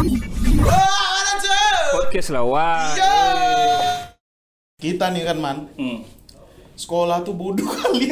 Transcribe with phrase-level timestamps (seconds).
[0.00, 0.80] Wah,
[1.12, 1.68] mana cuy?
[1.94, 2.88] Podcast lah, wah.
[2.90, 3.14] Iya.
[4.74, 6.00] Kita nih kan man, Hmm.
[6.74, 8.08] sekolah tuh bodoh kali.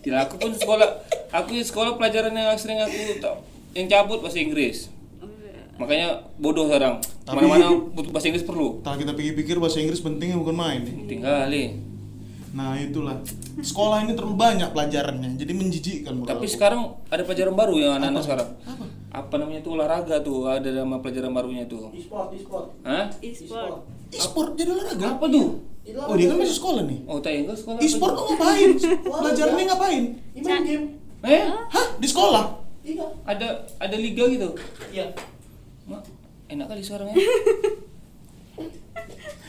[0.00, 0.86] Ya, aku pun sekolah,
[1.28, 3.36] aku di sekolah pelajaran yang sering aku tak,
[3.74, 4.88] yang cabut bahasa Inggris.
[5.76, 7.04] Makanya bodoh sekarang.
[7.20, 8.80] Tapi- Mana-mana butuh bahasa Inggris perlu.
[8.80, 10.80] Kalau kita pikir-pikir bahasa Inggris pentingnya bukan main.
[11.04, 11.84] Tinggal kali.
[12.56, 13.20] Nah itulah,
[13.60, 16.48] sekolah ini terlalu banyak pelajarannya, jadi menjijikkan Tapi aku.
[16.48, 18.48] sekarang ada pelajaran baru yang anak-anak sekarang.
[18.64, 18.84] Apa?
[19.16, 21.88] Apa namanya tuh olahraga tuh, ada nama pelajaran barunya tuh.
[21.96, 23.08] e-sport e-sport Hah?
[23.24, 25.16] e-sport E-sport jadi olahraga.
[25.16, 25.64] Apa tuh?
[25.86, 27.00] itu Oh dia kan masih sekolah nih.
[27.08, 27.80] Oh, tak enggak sekolah.
[27.80, 28.70] E-sport kok ngapain?
[29.24, 30.02] Pelajarannya ngapain?
[30.36, 30.84] main game?
[31.24, 31.86] Eh, Hah?
[31.96, 32.44] Di sekolah?
[32.86, 34.46] iya ada ada liga gitu.
[34.94, 35.10] iya
[35.90, 36.06] Mak,
[36.46, 37.16] enak kali sekarang ya.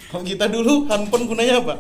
[0.10, 1.76] Kalau kita dulu handphone gunanya apa?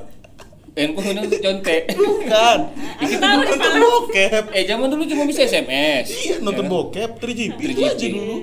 [0.77, 1.81] Handphone untuk contek.
[1.97, 2.59] Bukan.
[3.01, 4.43] Kita tahu nonton bokep.
[4.53, 6.05] Eh, zaman dulu cuma bisa SMS.
[6.13, 7.89] Iya, nonton Ya bokep 3GP itu 3GP.
[7.89, 8.37] aja dulu.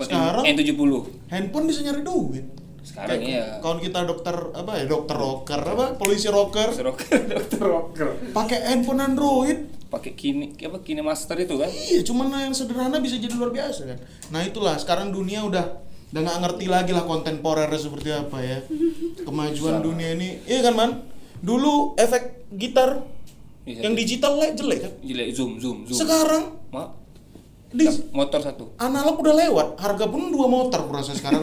[0.00, 0.82] Sekarang N70.
[1.30, 2.46] handphone bisa nyari duit.
[2.80, 3.44] Sekarang Kayak iya.
[3.60, 4.84] Kawan kita dokter apa ya?
[4.88, 5.86] Dokter rocker apa?
[6.00, 6.72] Polisi rocker.
[6.72, 8.08] Rocker, dokter rocker.
[8.32, 9.58] Pakai handphone Android.
[9.86, 11.70] Pakai kini apa kini master itu kan?
[11.70, 13.98] Iya, cuman yang sederhana bisa jadi luar biasa kan.
[14.34, 15.62] Nah itulah sekarang dunia udah
[16.10, 18.58] udah nggak ngerti lagi lah kontemporer seperti apa ya.
[19.22, 19.86] Kemajuan Sama.
[19.86, 20.90] dunia ini, iya kan man?
[21.40, 23.02] Dulu efek gitar
[23.62, 24.00] Iya, yang satu.
[24.00, 24.92] digital le- jelek kan.
[25.02, 25.98] Jelek zoom zoom zoom.
[25.98, 26.88] Sekarang Mak,
[27.68, 28.64] di motor satu.
[28.78, 31.42] analog udah lewat, harga pun dua motor kurasa sekarang.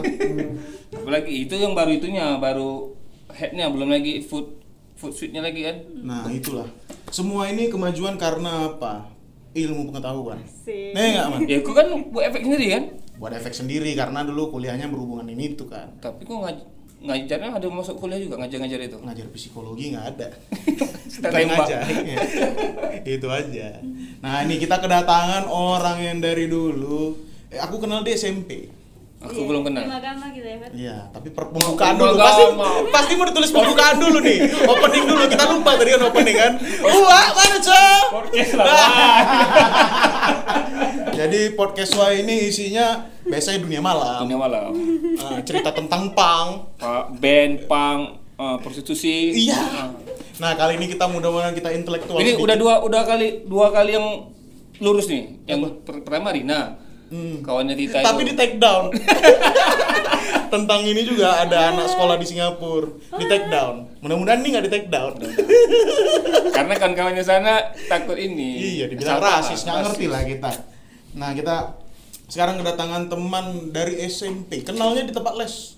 [0.96, 2.96] Apalagi itu yang baru itunya, baru
[3.28, 4.56] headnya belum lagi foot
[4.94, 5.76] foot suitnya lagi kan?
[6.00, 6.64] nah itulah.
[7.10, 9.12] Semua ini kemajuan karena apa?
[9.52, 10.40] Ilmu pengetahuan.
[10.40, 10.96] Asik.
[10.96, 11.40] Nih nggak man?
[11.44, 12.82] Ya aku kan buat efek sendiri kan?
[13.14, 15.92] Buat efek sendiri karena dulu kuliahnya berhubungan ini itu kan.
[16.00, 16.58] Tapi kok ngaj
[17.04, 18.98] ngajarnya ada masuk kuliah juga ngajar-ngajar itu.
[18.98, 20.28] ngajar psikologi nggak ada.
[21.14, 21.46] Tembak.
[21.46, 21.82] ngajar,
[23.14, 23.68] itu aja.
[24.18, 27.14] Nah ini kita kedatangan orang yang dari dulu.
[27.52, 28.66] Eh, aku kenal dia SMP
[29.24, 29.82] Aku Iya, belum kenal.
[29.88, 30.56] Agama gitu ya.
[30.70, 32.76] Iya, tapi per- pembukaan dulu Pembukaan, pasti mau.
[32.92, 34.38] pasti mau ditulis pembukaan dulu nih.
[34.68, 36.52] Opening dulu kita lupa tadi kan opening kan.
[36.82, 38.02] Wah, mana cok?
[38.12, 38.68] Podcast lah.
[41.14, 42.86] Jadi podcast Wah ini isinya
[43.22, 44.26] biasanya dunia malam.
[44.26, 44.70] Dunia malam.
[45.16, 46.68] Ah, cerita tentang pang.
[46.76, 47.98] Pak band, pang,
[48.34, 49.32] eh, prostitusi.
[49.32, 49.56] Iya.
[49.56, 49.88] Ah.
[50.34, 52.18] Nah, kali ini kita mudah-mudahan kita intelektual.
[52.18, 52.44] Ini sedikit.
[52.44, 54.06] udah dua udah kali dua kali yang
[54.76, 55.38] lurus nih.
[55.46, 56.82] Yang per- pertama Rina.
[57.12, 57.44] Hmm.
[57.44, 58.28] Kawannya Tita Tapi itu.
[58.30, 58.88] di take down.
[60.54, 62.88] Tentang ini juga ada anak sekolah di Singapura
[63.18, 63.90] di take down.
[64.00, 65.18] Mudah-mudahan ini nggak di take down.
[66.54, 68.78] Karena kawan-kawannya sana takut ini.
[68.78, 70.50] iya, dibilang rasis, nggak ngerti lah kita.
[71.18, 71.74] Nah, kita
[72.30, 74.62] sekarang kedatangan teman dari SMP.
[74.62, 75.76] Kenalnya di tempat les.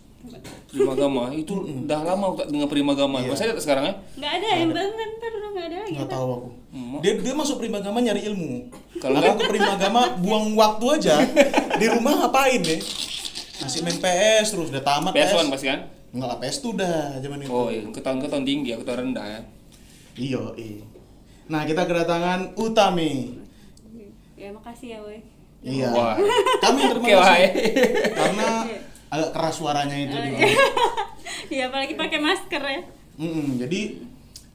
[0.66, 3.22] Prima Gama itu udah lama aku tak dengar Prima Gama.
[3.22, 3.30] Iya.
[3.32, 3.94] Masih ada tak sekarang ya?
[4.18, 5.92] Nggak ada yang bangun ntar udah nggak ada lagi.
[5.94, 6.14] Nggak Pak.
[6.16, 6.48] tahu aku.
[6.76, 6.98] Hmm.
[7.00, 8.52] Dia dia masuk Primagama nyari ilmu.
[9.00, 11.14] Kalau aku ke Primagama buang waktu aja.
[11.80, 12.80] Di rumah ngapain deh?
[13.56, 15.80] Masih main PS terus udah tamat PS1 pasti kan?
[16.12, 17.50] Enggak lah PS tuh udah zaman itu.
[17.52, 19.40] Oh iya, ke tahun ke tahun tinggi, aku tahun rendah ya.
[20.16, 20.84] Iya, iya.
[21.46, 23.36] Nah, kita kedatangan Utami.
[24.36, 25.20] Ya makasih ya, woi.
[25.64, 25.88] Iya.
[25.92, 26.16] Wah.
[26.60, 27.50] Kami yang terima kasih.
[28.12, 28.48] Karena
[29.16, 30.30] agak keras suaranya itu di
[31.48, 32.80] Iya, apalagi pakai masker ya.
[33.16, 33.80] Mm-mm, jadi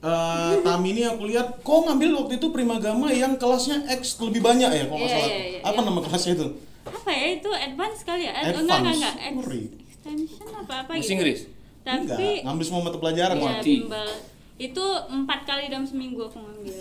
[0.00, 4.68] eh, Tami ini aku lihat kok ngambil waktu itu Primagama yang kelasnya X lebih banyak
[4.68, 5.28] ya kalau Iya, salah.
[5.28, 5.86] iya, iya, Apa iya.
[5.86, 6.46] nama kelasnya itu?
[6.82, 8.32] Apa ya itu advance kali ya?
[8.32, 8.60] Eh, Advance.
[8.60, 9.14] Enggak, enggak, enggak.
[9.20, 9.62] Ex- Sorry.
[9.84, 11.12] Extension apa apa Bahasa gitu.
[11.12, 11.40] Inggris?
[11.82, 13.36] Tapi Enggak, ngambil semua mata pelajaran.
[13.36, 13.72] Iya, mati.
[13.80, 14.08] bimbel.
[14.54, 16.76] Itu empat kali dalam seminggu aku ngambil.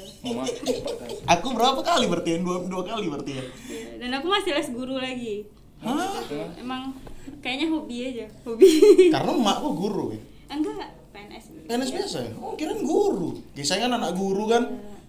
[1.28, 2.30] Aku berapa kali berarti?
[2.32, 2.38] ya?
[2.38, 3.44] Dua, dua kali berarti ya?
[3.64, 5.46] Iya, Dan aku masih les guru lagi.
[5.82, 6.14] Hah?
[6.56, 6.94] Emang
[7.42, 8.68] kayaknya hobi aja, hobi.
[9.14, 10.20] Karena emak kok guru ya?
[10.52, 11.44] Enggak, PNS.
[11.66, 11.96] PNS Iya.
[11.98, 12.32] biasa ya?
[12.38, 14.64] Oh kirain guru Kisahnya kan anak guru kan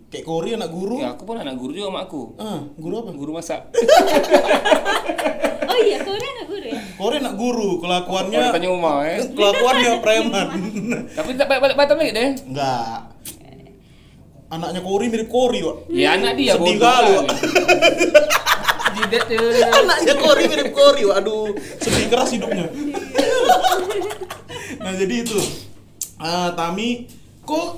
[0.07, 2.23] Kayak Kori anak guru Ya aku pun anak guru juga sama aku.
[2.37, 3.11] Ah, guru apa?
[3.13, 3.61] Guru masak.
[5.63, 6.81] Oh iya, ini anak guru ya?
[6.95, 9.19] Kori anak guru Kelakuannya Oh, tanya Uma eh.
[9.37, 10.47] Kelakuannya preman
[11.11, 12.29] Tapi tak balik Batam lagi deh.
[12.45, 13.09] Enggak
[14.49, 17.13] Anaknya Kori mirip Kori Wak Ya anak dia Sedih bodoh kali.
[17.17, 17.27] Wak.
[18.95, 19.41] Jidat dia.
[19.73, 22.67] Anaknya Kori mirip Kori Waduh Sedih keras hidupnya
[24.79, 25.39] Nah jadi itu
[26.17, 27.07] Ah, Tami
[27.43, 27.69] Kok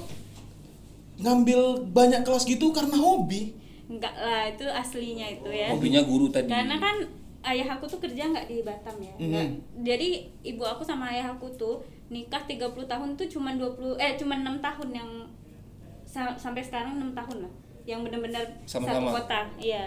[1.16, 3.54] Ngambil banyak kelas gitu karena hobi
[3.84, 5.68] Enggak lah, itu aslinya itu ya.
[5.68, 6.48] Hobinya guru tadi.
[6.48, 7.04] Karena kan
[7.44, 9.12] ayah aku tuh kerja nggak di Batam ya.
[9.14, 9.84] Nggak- Mhm.
[9.84, 10.08] Jadi
[10.42, 11.78] ibu aku sama ayah aku tuh
[12.08, 15.10] nikah 30 tahun tuh cuma 20 eh cuma 6 tahun yang
[16.02, 17.52] sa- sampai sekarang 6 tahun lah.
[17.84, 19.40] Yang benar-benar satu kota.
[19.58, 19.84] Iya.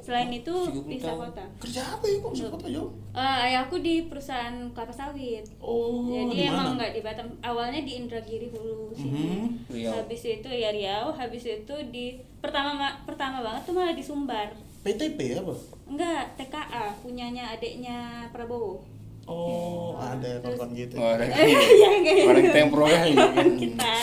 [0.00, 1.20] Selain itu 30 pisah tahun.
[1.26, 1.44] kota.
[1.58, 5.42] Kerja apa ya kok siapa tahu Eh, ayahku di perusahaan kelapa sawit.
[5.58, 6.52] Oh di Jadi mana?
[6.52, 7.26] emang nggak di Batam.
[7.40, 9.10] Awalnya di Indragiri dulu sini.
[9.10, 9.44] Mhm.
[9.68, 9.92] Riau.
[9.96, 12.06] Habis itu ya Riau, habis itu di
[12.38, 14.54] pertama ma- pertama banget tuh malah di Sumbar.
[14.80, 15.52] PTP apa?
[15.86, 17.98] Enggak, TKA punyanya adiknya
[18.30, 18.80] Prabowo.
[19.24, 20.96] Oh, ada kawan gitu.
[20.96, 22.24] Oh, orang, Iya, enggak ya.
[22.26, 23.24] orang kita yang proyek ini.
[23.60, 23.94] kita.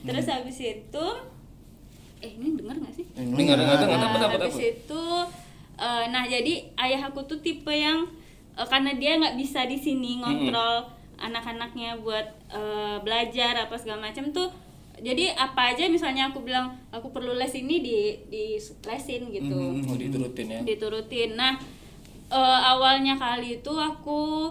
[0.00, 1.06] Terus habis itu
[2.20, 3.06] eh ini dengar nggak sih?
[3.12, 3.88] Dengar, dengar, dengar.
[3.92, 4.72] Nah, Dapat, dapat, habis dapat.
[4.76, 5.04] itu
[5.78, 8.06] eh, nah jadi ayah aku tuh tipe yang
[8.52, 14.28] eh, karena dia nggak bisa di sini ngontrol anak-anaknya buat eh, belajar apa segala macam
[14.28, 14.50] tuh
[14.96, 18.44] jadi apa aja misalnya aku bilang aku perlu les ini di di
[18.82, 19.54] lesin gitu
[19.84, 20.60] Oh, diturutin ya.
[20.60, 21.54] diturutin nah
[22.28, 24.50] eh, awalnya kali itu aku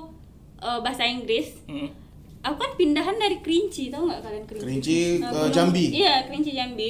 [0.57, 1.91] eh, bahasa Inggris Hmm.
[2.39, 5.85] aku kan pindahan dari Kerinci tahu nggak kalian Kerinci Kerinci ke Gunung- Jambi.
[5.93, 6.89] iya Kerinci Jambi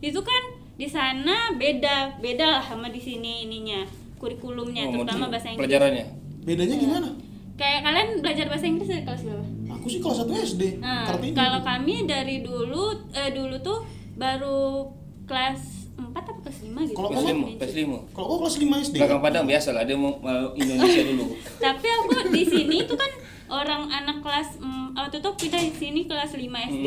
[0.00, 0.42] itu kan
[0.74, 3.82] di sana beda beda lah sama di sini ininya
[4.16, 6.06] kurikulumnya Oh, terutama bahasa Inggris Pelajarannya.
[6.42, 7.08] Bedanya gimana?
[7.54, 10.62] kayak kalian belajar bahasa Inggris dari kelas berapa Aku sih kelas 1 SD.
[10.78, 11.02] nah
[11.34, 13.82] kalau kami dari dulu eh, dulu tuh
[14.14, 14.86] baru
[15.26, 17.98] kelas 4 apa kelas 5 gitu Kalau Kelas lima, kelas lima.
[18.10, 18.94] Kalau kelas 5 SD.
[18.96, 21.24] Belakang Padang biasa lah, dia mau mau Indonesia dulu.
[21.64, 23.10] tapi aku di sini tuh kan
[23.50, 26.86] orang anak kelas mm, waktu itu pindah di sini kelas 5 SD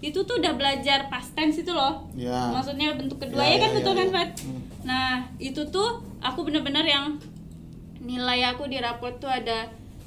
[0.00, 2.50] itu tuh udah belajar past tense itu loh Ya.
[2.50, 4.12] maksudnya bentuk kedua Ya, ya, kan ya, betul ya, kan ya.
[4.12, 4.60] Fat Hmm.
[4.80, 7.18] nah itu tuh aku bener-bener yang
[7.98, 9.66] nilai aku di raport tuh ada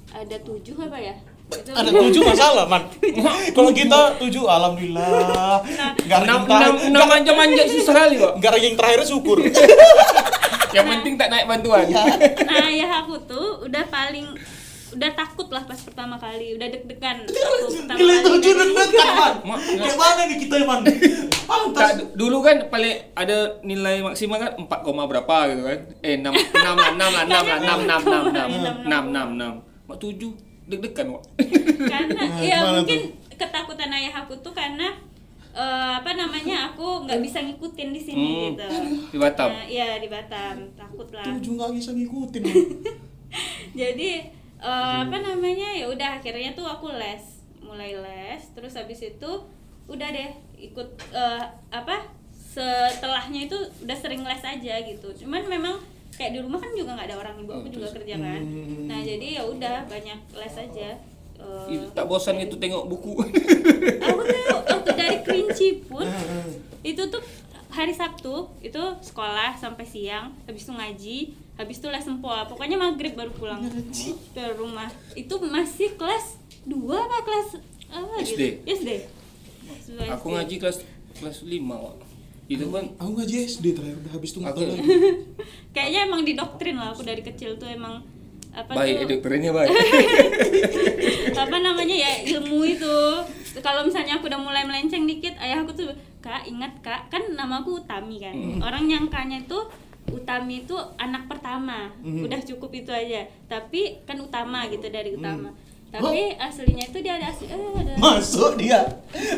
[0.10, 1.16] ada tujuh apa ya
[1.52, 2.88] itu Ada tujuh masalah, Man.
[3.52, 5.60] Kalau kita tujuh, alhamdulillah.
[6.00, 8.40] Enggak Enam enam enam manja manja susah kali kok.
[8.40, 9.36] Enggak ranking terakhir syukur.
[10.76, 11.92] Yang penting tak naik bantuan.
[11.92, 14.32] nah ayah aku tuh udah paling
[14.92, 19.34] udah takut lah pas pertama kali udah deg-degan Gila kali tujuh dari- deg-degan, Man.
[19.46, 20.82] Mak, Kayak mana nih kita, Man?
[21.42, 21.92] Pantas.
[21.96, 25.80] Du- dulu kan paling ada nilai maksimal kan 4, koma berapa gitu kan.
[26.00, 29.88] Eh 6 6 lah 6 lah 6 lah 6 6 6 6 6 6 6
[29.88, 30.28] Mak 7
[30.68, 31.24] deg-degan kok.
[31.82, 33.00] karena Nah, ya mungkin
[33.34, 34.88] ketakutan ayah aku tuh karena
[35.52, 38.68] eh, apa namanya aku nggak bisa ngikutin di sini Hmm, gitu
[39.08, 39.50] di Batam.
[39.50, 42.44] Nah, iya di Batam takut lah Tujuh nggak bisa ngikutin.
[43.74, 44.10] Jadi
[44.62, 45.74] eh, apa namanya?
[45.74, 49.32] Ya udah akhirnya tuh aku les mulai les terus habis itu
[49.90, 50.32] udah deh
[50.62, 51.44] ikut eh,
[51.74, 55.08] apa setelahnya itu udah sering les aja gitu.
[55.26, 55.82] Cuman memang
[56.16, 58.42] kayak di rumah kan juga nggak ada orang ibu aku juga kerja kan.
[58.44, 58.86] Hmm.
[58.86, 60.90] nah jadi ya udah banyak les aja.
[61.42, 63.18] Ih, Tak bosan gitu tengok buku.
[64.06, 66.06] aku tuh waktu dari Kerinci pun
[66.92, 67.24] itu tuh
[67.72, 71.18] hari Sabtu itu sekolah sampai siang habis itu ngaji
[71.62, 72.44] habis itu les sempoa.
[72.44, 73.62] Pokoknya maghrib baru pulang.
[74.34, 74.90] Ke rumah.
[75.14, 77.48] Itu masih kelas 2 apa kelas
[77.88, 78.26] apa SD?
[78.26, 78.46] gitu?
[78.68, 78.90] SD.
[80.10, 80.82] Aku ngaji kelas
[81.16, 81.96] kelas 5 kok.
[82.48, 83.96] Itu kan Aku ngaji SD terakhir.
[83.98, 84.82] Udah habis tuh nggak Aku- lagi.
[85.76, 88.04] kayaknya emang didoktrin lah aku dari kecil tuh emang
[88.52, 89.16] apa baik, tuh?
[89.16, 89.72] dokternya baik.
[91.44, 92.98] apa namanya ya ilmu itu.
[93.60, 95.88] Kalau misalnya aku udah mulai melenceng dikit ayah aku tuh
[96.20, 97.08] kak ingat kak.
[97.08, 98.36] Kan namaku Utami kan.
[98.60, 99.72] Orang nyangkanya tuh
[100.10, 105.54] Utami itu anak pertama udah cukup itu aja tapi kan utama gitu dari utama
[105.92, 108.80] tapi aslinya itu dia ada asli eh, ada Masuk dia.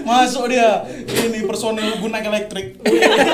[0.06, 0.86] Masuk dia.
[0.86, 2.78] Ini personil guna elektrik.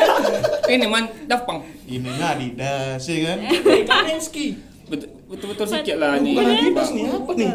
[0.72, 1.68] Ini man Dapang.
[1.84, 3.38] Ini Adidas ya kan?
[3.92, 4.56] Kamensky.
[4.88, 6.32] Betul betul sikit lah nih.
[6.32, 7.52] Bukan Adidas nih, apa nih?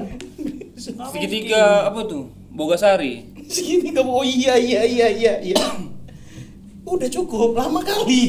[0.77, 2.29] Segitiga apa tuh?
[2.53, 3.33] Bogasari.
[3.49, 5.57] Segini kamu, oh iya iya iya iya iya.
[6.85, 8.23] Udah cukup, lama kali.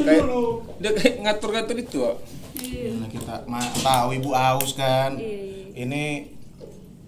[0.00, 0.24] Kayak
[0.78, 2.16] dia kayak ngatur-ngatur itu kok.
[2.96, 5.18] Nah, kita ma- tahu ibu aus kan.
[5.18, 5.74] Iya.
[5.76, 6.04] Ini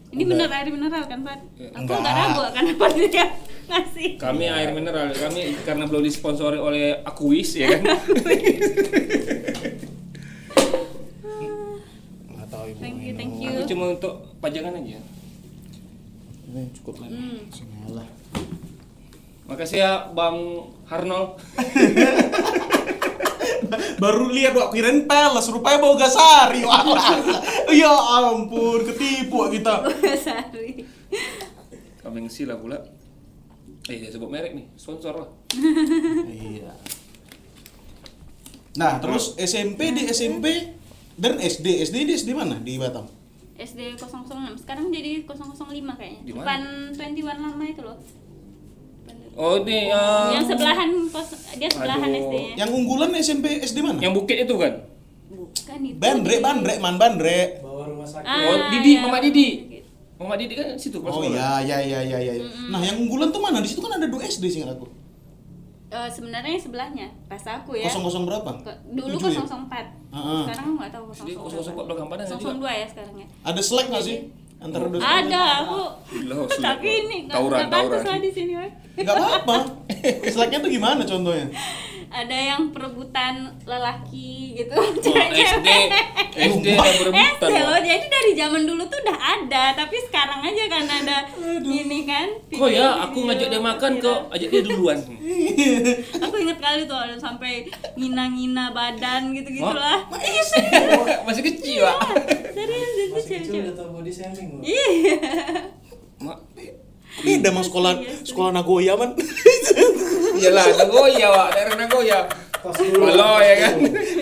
[0.09, 0.31] ini Udah.
[0.35, 1.39] bener air mineral kan Pak?
[1.69, 1.99] aku Enggak.
[2.01, 3.27] nggak ragu kan apa dia
[3.69, 7.85] ngasih Kami air mineral, kami karena belum disponsori oleh Aquis ya kan.
[12.29, 12.81] nggak tahu ibu.
[12.81, 13.53] Thank you, thank you.
[13.53, 14.99] Aku cuma untuk pajangan aja.
[16.49, 17.09] Ini cukup lah.
[17.09, 17.39] Hmm.
[17.47, 18.09] Bismillah.
[19.49, 20.37] Makasih ya Bang
[20.85, 21.25] Harnol.
[24.01, 26.63] Baru lihat wak kirain peles, rupanya bau gasari.
[27.73, 29.89] Ya ampun, ketipu kita.
[30.21, 30.85] Sari
[32.01, 32.77] Kambing sila pula.
[33.89, 35.29] Eh, dia sebut merek nih, sponsor lah.
[36.29, 36.77] Iya.
[38.77, 40.77] Nah, terus SMP di SMP
[41.17, 41.89] dan SD.
[41.89, 42.61] SD di SD mana?
[42.61, 43.09] Di Batam.
[43.59, 47.99] SD 006 sekarang jadi 005 kayaknya depan 21 lama itu loh
[49.39, 52.23] Oh, ini yang yang sebelahan kos dia sebelahan Aduh.
[52.27, 53.99] SD-nya Yang unggulan SMP SD mana?
[53.99, 54.83] yang bukit itu kan?
[55.29, 57.63] bukan itu Bandrek, Bandrek, Man Bandrek.
[57.63, 59.49] bawa rumah sakit Oh, Ah, Didi, ya, Mama Didi.
[60.19, 62.33] Mama Didi kan situ kelas Oh iya, iya, iya, iya, iya.
[62.67, 63.63] Nah, yang unggulan tuh mana?
[63.63, 64.91] Di situ kan ada dua SD sih aku.
[65.89, 68.51] Eh, sebenarnya yang sebelahnya pas aku ya Kosong kosong berapa?
[68.61, 69.41] Ke- dulu Tujuh ya?
[69.41, 70.43] 004 Heeh.
[70.45, 71.33] sekarang nggak tahu 004 Jadi
[71.65, 72.53] 004 belakang Padang ada juga?
[72.53, 74.17] 002 ya sekarang ya Ada selek nggak sih?
[74.59, 75.83] Antara dua ada aku
[76.35, 78.03] oh, tapi ini nggak nggak tawuran.
[78.03, 78.71] lah di sini Wak.
[78.99, 79.59] Enggak apa-apa.
[80.35, 81.47] Seleknya tuh gimana contohnya?
[82.11, 85.69] Ada yang perebutan lelaki gitu Oh, SD
[86.31, 87.11] SD ada.
[87.37, 91.17] SD loh jadi dari zaman dulu tuh udah ada tapi sekarang aja kan ada
[91.61, 94.03] ini kan Kok ya aku video-video ngajak dia makan viral.
[94.03, 94.99] kok ajak dia duluan.
[96.25, 97.53] aku inget kali tuh ada sampai
[97.95, 99.99] ngina-ngina badan gitu gitulah
[101.27, 101.97] Masih kecil, Pak.
[102.51, 104.63] serius itu Masih kecil cewek-cewek udah tau body shaming loh.
[104.63, 105.17] iya
[106.19, 106.39] Mak,
[107.19, 109.11] Beda sama sekolah sekolah Nagoya man.
[110.39, 111.49] iyalah Nagoya, Wak.
[111.55, 112.19] Daerah Nagoya.
[112.63, 113.75] Halo ya kan.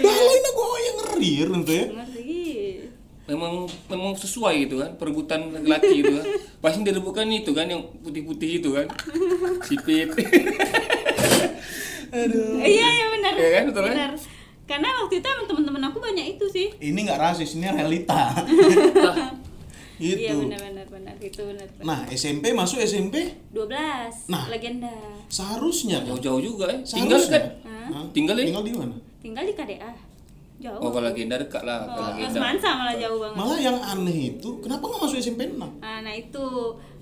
[0.04, 1.84] Balai Nagoya ngeri itu ya.
[1.92, 2.44] ngeri
[3.26, 6.26] Memang memang sesuai gitu kan perebutan laki gitu kan.
[6.62, 8.86] Pasti direbutkan itu kan yang putih-putih itu kan.
[9.66, 10.14] Sipit.
[12.64, 13.92] iya iya benar Iya kan, betul kan?
[13.92, 14.10] benar
[14.66, 18.34] karena waktu itu teman-teman aku banyak itu sih Ini nggak rasis, ini realita.
[19.96, 20.18] Gitu.
[20.18, 21.84] iya benar benar benar itu benar benar.
[21.84, 23.14] Nah, SMP masuk SMP
[23.50, 24.44] 12 Nah.
[24.46, 24.92] legenda
[25.26, 26.12] seharusnya kan.
[26.12, 26.78] Jauh-jauh juga ya.
[26.80, 27.44] Tinggal kan?
[27.64, 28.04] Hah?
[28.10, 28.44] Tinggal ya?
[28.46, 28.96] Tinggal di mana?
[29.18, 29.90] tinggal di KDA
[30.56, 32.32] jauh Oh, kalau legenda dekat lah, Oh, legenda.
[32.32, 35.58] Semansa malah jauh banget Malah yang aneh itu, kenapa nggak masuk SMP 6?
[35.58, 36.46] Nah, nah itu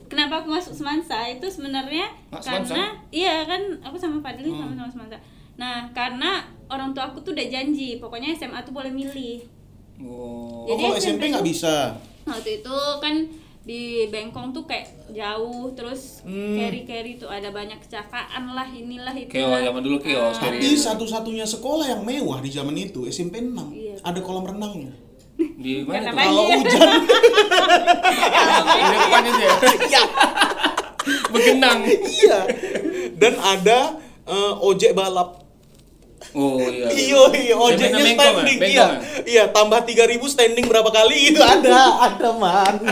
[0.04, 2.74] kenapa aku masuk Semansa itu sebenarnya Semansa?
[2.74, 4.58] karena iya kan aku sama Fadli Hmm.
[4.60, 5.18] sama-sama Semansa.
[5.54, 9.46] Nah, karena orang tua aku tuh udah janji, pokoknya SMA tuh boleh milih.
[9.96, 10.64] Oh.
[10.64, 11.74] Oh, Jadi kalau SMP SMP nggak bisa.
[12.24, 13.14] Waktu itu kan
[13.64, 16.52] di Bengkong tuh kayak jauh terus Hmm.
[16.54, 19.28] carry-carry tuh ada banyak kecelakaan lah inilah itu.
[19.30, 20.36] Keos, zaman dulu keos.
[20.36, 20.48] Ah.
[20.48, 23.72] Tapi satu-satunya sekolah yang mewah di zaman itu SMP 6.
[23.72, 23.96] Iya.
[24.00, 24.92] Ada kolam renangnya.
[25.34, 26.14] Di mana tuh?
[26.14, 26.88] Kalau hujan,
[28.64, 29.54] Di depan itu ya.
[31.30, 31.78] Begenang.
[31.88, 32.38] iya.
[33.14, 33.78] Dan ada
[34.24, 35.43] eh, ojek balap.
[36.34, 36.90] Oh iya.
[36.90, 38.58] Iya, iya, ojeknya standing.
[38.58, 38.98] Bengkong, Iya, ah?
[39.22, 42.90] iya, tambah 3000 standing berapa kali itu ada, ada mana?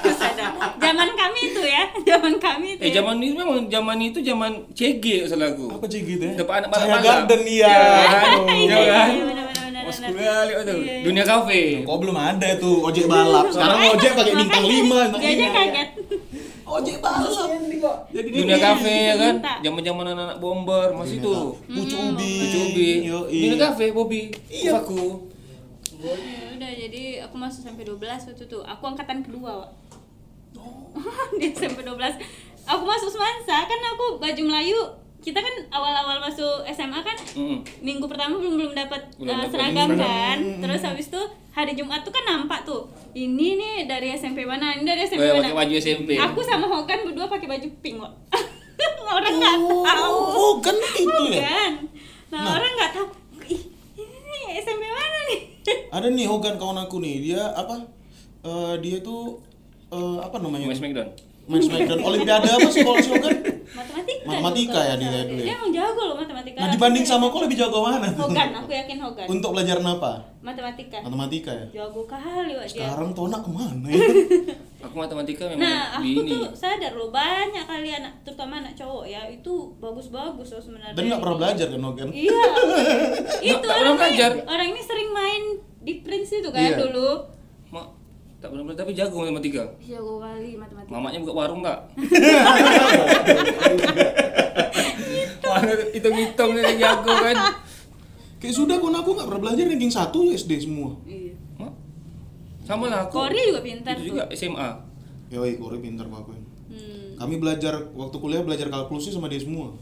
[0.00, 0.46] Serius ada.
[0.80, 2.80] Zaman kami itu ya, zaman kami itu.
[2.80, 3.04] Eh ya.
[3.04, 5.68] zaman ini memang zaman itu zaman CG salah aku.
[5.68, 6.34] Apa sih gitu ya?
[6.40, 7.68] Depan anak balap Garden iya.
[7.68, 8.28] Iya kan?
[8.48, 8.94] Iya Iya, iya,
[10.32, 10.74] kali itu.
[10.80, 11.02] Iya.
[11.04, 11.84] Dunia kafe.
[11.84, 13.52] Kok belum ada tuh ojek balap?
[13.52, 15.20] Sekarang ojek pakai bintang 5.
[15.20, 15.88] Dia aja kaget.
[16.70, 18.06] Ojek balap.
[18.14, 19.34] Jadi dunia kafe ya kan?
[19.42, 19.54] Minta.
[19.58, 21.32] Zaman-zaman anak-anak bomber masih itu.
[21.66, 22.32] Pucu ubi.
[22.46, 22.88] Lucu ubi.
[23.26, 24.30] Dunia kafe Bobby.
[24.46, 24.78] Iya.
[24.78, 25.26] Aku.
[26.56, 28.58] Udah jadi aku masuk sampai 12 waktu itu.
[28.62, 29.70] Aku angkatan kedua, Wak.
[30.56, 30.94] Oh.
[31.40, 31.98] Di SMP 12.
[32.70, 34.80] Aku masuk Semansa kan aku baju Melayu.
[35.20, 37.60] Kita kan awal-awal masuk SMA kan Mm-mm.
[37.78, 40.38] minggu pertama belum belum dapat uh, seragam kan.
[40.58, 42.88] Terus habis itu hari Jumat tuh kan nampak tuh.
[43.10, 44.72] Ini nih dari SMP mana?
[44.72, 45.44] Ini dari SMP Oh, ya, mana?
[45.44, 46.10] pakai baju SMP.
[46.14, 48.12] Aku sama Hogan berdua pakai baju pink, Wak.
[49.10, 50.16] orang nggak Oh, tahu.
[50.32, 51.42] oh, kan itu ya.
[51.42, 51.72] Kan.
[52.30, 52.50] Nah, Nah.
[52.54, 53.06] orang nggak tahu.
[53.46, 53.62] Ih,
[53.98, 55.40] ini SMP mana nih?
[55.94, 57.76] Ada nih Hogan kawan aku nih, dia apa?
[58.40, 59.36] Eh, dia tuh
[59.90, 60.64] eh, apa namanya?
[60.64, 61.10] Mas Smackdown.
[61.50, 63.34] Main Smackdown Olimpiade apa sih kalau si Hogan?
[63.70, 64.22] Matematika.
[64.24, 65.44] Matematika ya kalau dia dulu ya?
[65.44, 66.56] Dia emang jago loh matematika.
[66.56, 68.22] Nah dibanding sama kau lebih jago mana tuh?
[68.24, 69.26] Hogan, aku yakin Hogan.
[69.26, 70.12] Untuk pelajaran apa?
[70.40, 70.98] Matematika.
[71.02, 71.66] Matematika ya.
[71.76, 72.86] Jago kali Wak dia.
[72.86, 73.98] Sekarang Tona ke mana ya?
[74.80, 76.32] Aku matematika memang Nah, aku ini.
[76.32, 80.96] tuh sadar loh banyak kali anak terutama anak cowok ya itu bagus-bagus loh sebenarnya.
[80.96, 82.08] Dan nggak pernah belajar kan Hogan?
[82.08, 82.40] Iya.
[83.52, 84.30] itu orang belajar.
[84.32, 85.42] Ini, orang ini sering main
[85.80, 86.80] di Prince itu kan Iya.
[86.80, 87.10] dulu.
[87.68, 87.86] Mak,
[88.40, 89.64] tak pernah belajar tapi jago matematika.
[89.84, 90.90] Jago kali matematika.
[90.90, 91.78] Mamanya buka warung enggak?
[95.92, 97.36] Hitung-hitung ini jago kan.
[98.40, 100.08] Kayak sudah kon aku nggak pernah belajar ranking 1
[100.40, 100.96] SD semua.
[101.04, 101.36] Iya.
[102.64, 103.26] Sama lah aku.
[103.26, 104.06] Kori juga pintar Itu tuh.
[104.14, 104.68] juga SMA.
[105.28, 106.30] Yoi, Kori pintar kok aku.
[106.32, 107.18] Hmm.
[107.18, 109.74] Kami belajar waktu kuliah belajar kalkulus sama dia semua.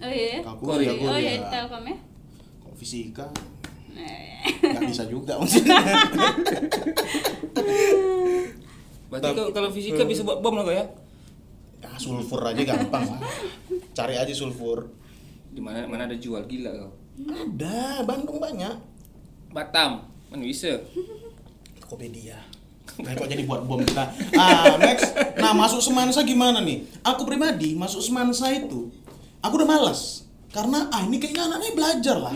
[0.00, 0.40] Oh iya.
[0.40, 0.84] Kalkulus Kori.
[0.88, 1.96] jago Oh iya Telkom ya.
[2.64, 3.26] Kalau fisika.
[3.94, 5.78] Nggak bisa juga maksudnya.
[9.08, 10.84] Berarti Tapi- kalau, fisika bisa buat bom lah kau ya?
[11.84, 13.20] Ya, sulfur aja gampang lah.
[13.92, 14.88] Cari aja sulfur.
[15.54, 16.90] Di mana mana ada jual gila kau.
[17.30, 18.74] Ada, Bandung banyak.
[19.54, 20.82] Batam, mana bisa?
[21.78, 22.40] Tokopedia.
[22.98, 24.02] Nah, kok jadi buat bom kita.
[24.34, 25.14] Ah, next.
[25.38, 26.82] Nah, masuk Semansa gimana nih?
[27.06, 28.90] Aku pribadi masuk Semansa itu,
[29.38, 30.26] aku udah malas.
[30.50, 32.32] Karena ah ini kayaknya anaknya belajar lah.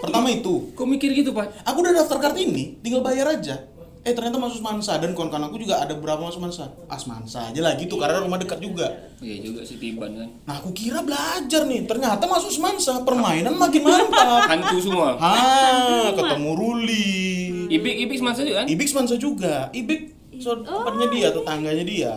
[0.00, 1.62] Pertama itu, Kau mikir gitu, Pak?
[1.62, 3.68] aku udah daftar Kartini, tinggal bayar aja.
[4.00, 6.72] Eh ternyata masuk Semansa dan kawan-kawan aku juga ada beberapa masuk Semansa.
[6.88, 8.88] Ah Semansa aja lah gitu karena rumah dekat juga.
[9.20, 10.28] Iya juga sih Tiban kan.
[10.48, 14.48] Nah aku kira belajar nih, ternyata masuk Semansa, permainan makin mantap.
[14.48, 15.20] Hantu semua.
[15.20, 17.20] Ah, ketemu Ruli.
[17.68, 18.66] Ibik ibik semasa juga kan?
[18.72, 19.68] Ibik Semansa juga.
[19.76, 20.00] Ibik
[20.40, 22.14] so, tempatnya dia, tetangganya dia.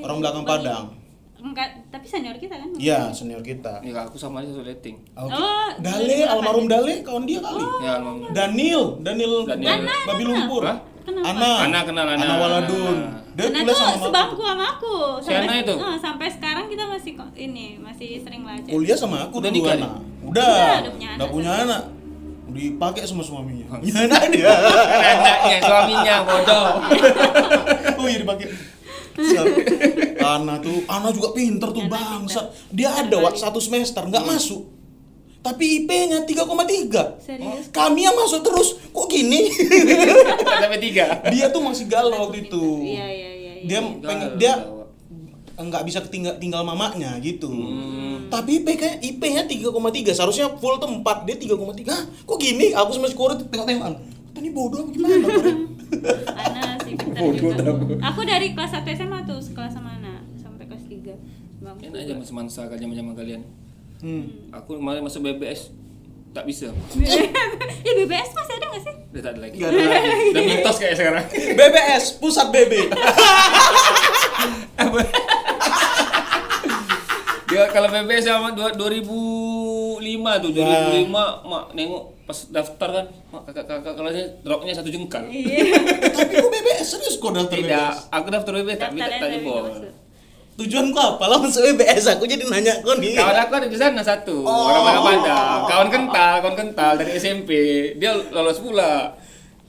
[0.00, 0.97] Orang belakang Padang.
[1.38, 2.68] Enggak, tapi senior kita kan.
[2.74, 3.78] Iya, senior kita.
[3.80, 4.98] Ya aku sama dia satu letting.
[5.14, 5.30] Oke.
[5.30, 7.62] Oh, Dale, almarhum Dale, kawan dia kali.
[7.80, 8.26] Ya almarhum.
[8.28, 9.86] Daniel, Daniel, Daniel.
[10.04, 10.62] Babi Lumpur.
[10.64, 10.78] Hah?
[11.00, 11.30] kenapa?
[11.30, 11.50] Ana.
[11.64, 12.20] Ana kenal Ana.
[12.20, 12.98] Ana Waladun.
[13.32, 14.04] Dia Ana kuliah tuh sama aku.
[14.04, 14.94] sebangku sama aku.
[15.20, 15.74] Si Ana itu?
[15.74, 18.68] eh, sampai sekarang kita masih kok ini masih sering belajar.
[18.68, 19.80] Kuliah sama aku Udah nikah Ana.
[19.80, 19.90] nih?
[20.26, 20.42] Udah.
[20.44, 21.70] Udah, udah punya Udah anak punya sekarang.
[21.70, 21.82] anak.
[22.48, 23.64] Dipakai sama suaminya.
[23.70, 24.50] Punya anak dia.
[25.14, 26.66] Anaknya, suaminya, bodoh.
[27.94, 28.46] oh iya dipakai.
[29.18, 29.46] Siap.
[30.20, 32.46] Ana tuh, Ana juga pinter tuh bangsat.
[32.46, 32.70] pinter.
[32.70, 34.32] Dia ada Pinter wak satu semester nggak Hmm.
[34.32, 34.62] masuk.
[35.38, 37.18] Tapi IP-nya 3,3.
[37.18, 37.70] Serius.
[37.70, 39.48] Kami yang masuk terus, kok gini?
[40.60, 41.22] Sampai tiga.
[41.30, 42.62] dia tuh masih galau waktu itu.
[42.84, 43.52] Iya iya iya.
[43.54, 43.64] iya.
[43.64, 44.52] Dia pengen dia
[45.58, 47.50] nggak bisa tinggal tinggal mamanya gitu.
[47.50, 48.26] Hmm.
[48.28, 50.12] Tapi IP kayak IP-nya 3,3.
[50.12, 51.86] Seharusnya full tuh 4, dia 3,3.
[51.88, 52.70] Hah, kok gini?
[52.70, 54.17] Aku sama Skoro tengok-tengok.
[54.38, 55.18] Tadi bodoh apa gimana?
[56.38, 57.58] Ana sih pintar Bodoh juga.
[57.58, 57.74] dah.
[58.06, 61.10] Aku dari kelas 1 SMA tuh sekelas sama Ana sampai kelas 3.
[61.58, 61.74] Bang.
[61.82, 63.42] Enak aja mas mansa kan zaman kalian.
[63.98, 64.30] Hmm.
[64.54, 65.74] Aku kemarin masuk BBS
[66.30, 66.70] tak bisa.
[67.82, 68.94] ya BBS masih ada gak sih?
[69.10, 69.56] Udah tak ada lagi.
[69.58, 70.26] Nggak ada lagi.
[70.30, 71.24] Udah mitos kayak sekarang.
[71.58, 72.72] BBS, pusat BB.
[77.48, 79.98] Dia kalau BBS sama dua- 2005
[80.38, 81.10] tuh, 2005
[81.42, 83.06] mak nengok pas daftar kan,
[83.48, 85.24] kakak-kakak kelasnya roknya satu jengkal.
[85.32, 85.64] Iya.
[86.20, 89.92] Tapi kok BBS serius kok daftar Tidak, aku daftar BBS Daftar tak masuk.
[90.58, 91.24] Tujuan kau apa?
[91.24, 93.16] Lah masuk BBS aku jadi nanya kau nih.
[93.16, 94.68] Kawan aku ada di sana satu, Oh.
[94.68, 95.60] orang mana pandang.
[95.64, 97.50] Kawan kental, kawan kental dari SMP.
[97.96, 99.16] Dia lolos pula.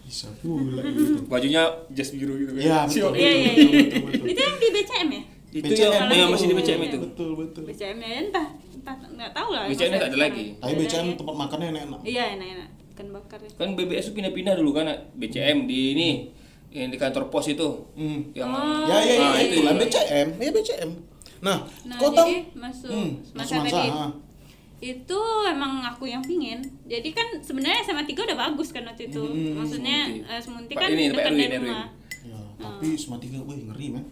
[0.04, 1.24] Bisa pula gitu.
[1.32, 1.64] Bajunya
[1.96, 2.60] jas biru gitu kan.
[2.60, 3.16] Ya, betul.
[3.16, 3.84] Iya iya betul, iya.
[3.88, 4.26] betul, betul.
[4.28, 5.22] Itu yang di BCM ya?
[5.50, 5.92] Itu BCM.
[5.96, 6.98] yang, yang masih di BCM itu.
[7.08, 7.62] Betul, betul.
[7.72, 8.48] BCM ya entah
[8.80, 9.64] entah nggak tahu lah.
[9.68, 10.46] BCM nya tak ada lagi.
[10.56, 11.16] Tapi BCM ya.
[11.16, 12.00] tempat makannya enak-enak.
[12.02, 13.50] Iya enak-enak ikan bakar ya.
[13.54, 16.10] Kan BBS itu pindah-pindah dulu kan BCM di ini
[16.70, 17.68] yang di kantor pos itu.
[17.94, 18.32] Hmm.
[18.32, 18.86] Yang Oh.
[18.86, 19.74] Ya ya ya Ah, itu itu lah.
[19.76, 20.92] BCM, ya BCM.
[21.40, 21.58] Nah,
[21.88, 23.90] Nah, kau tahu jadi masuk Hmm, masa masuk masa, tadi
[24.80, 26.60] itu emang aku yang pingin.
[26.86, 29.20] Jadi kan sebenarnya SMA 3 udah bagus kan waktu itu.
[29.20, 30.24] Hmm, Maksudnya Semunti.
[30.26, 31.88] eh, Semunti kan ini, dekat dari rumah.
[32.24, 34.06] Ya, tapi SMA 3 wih ngeri, men.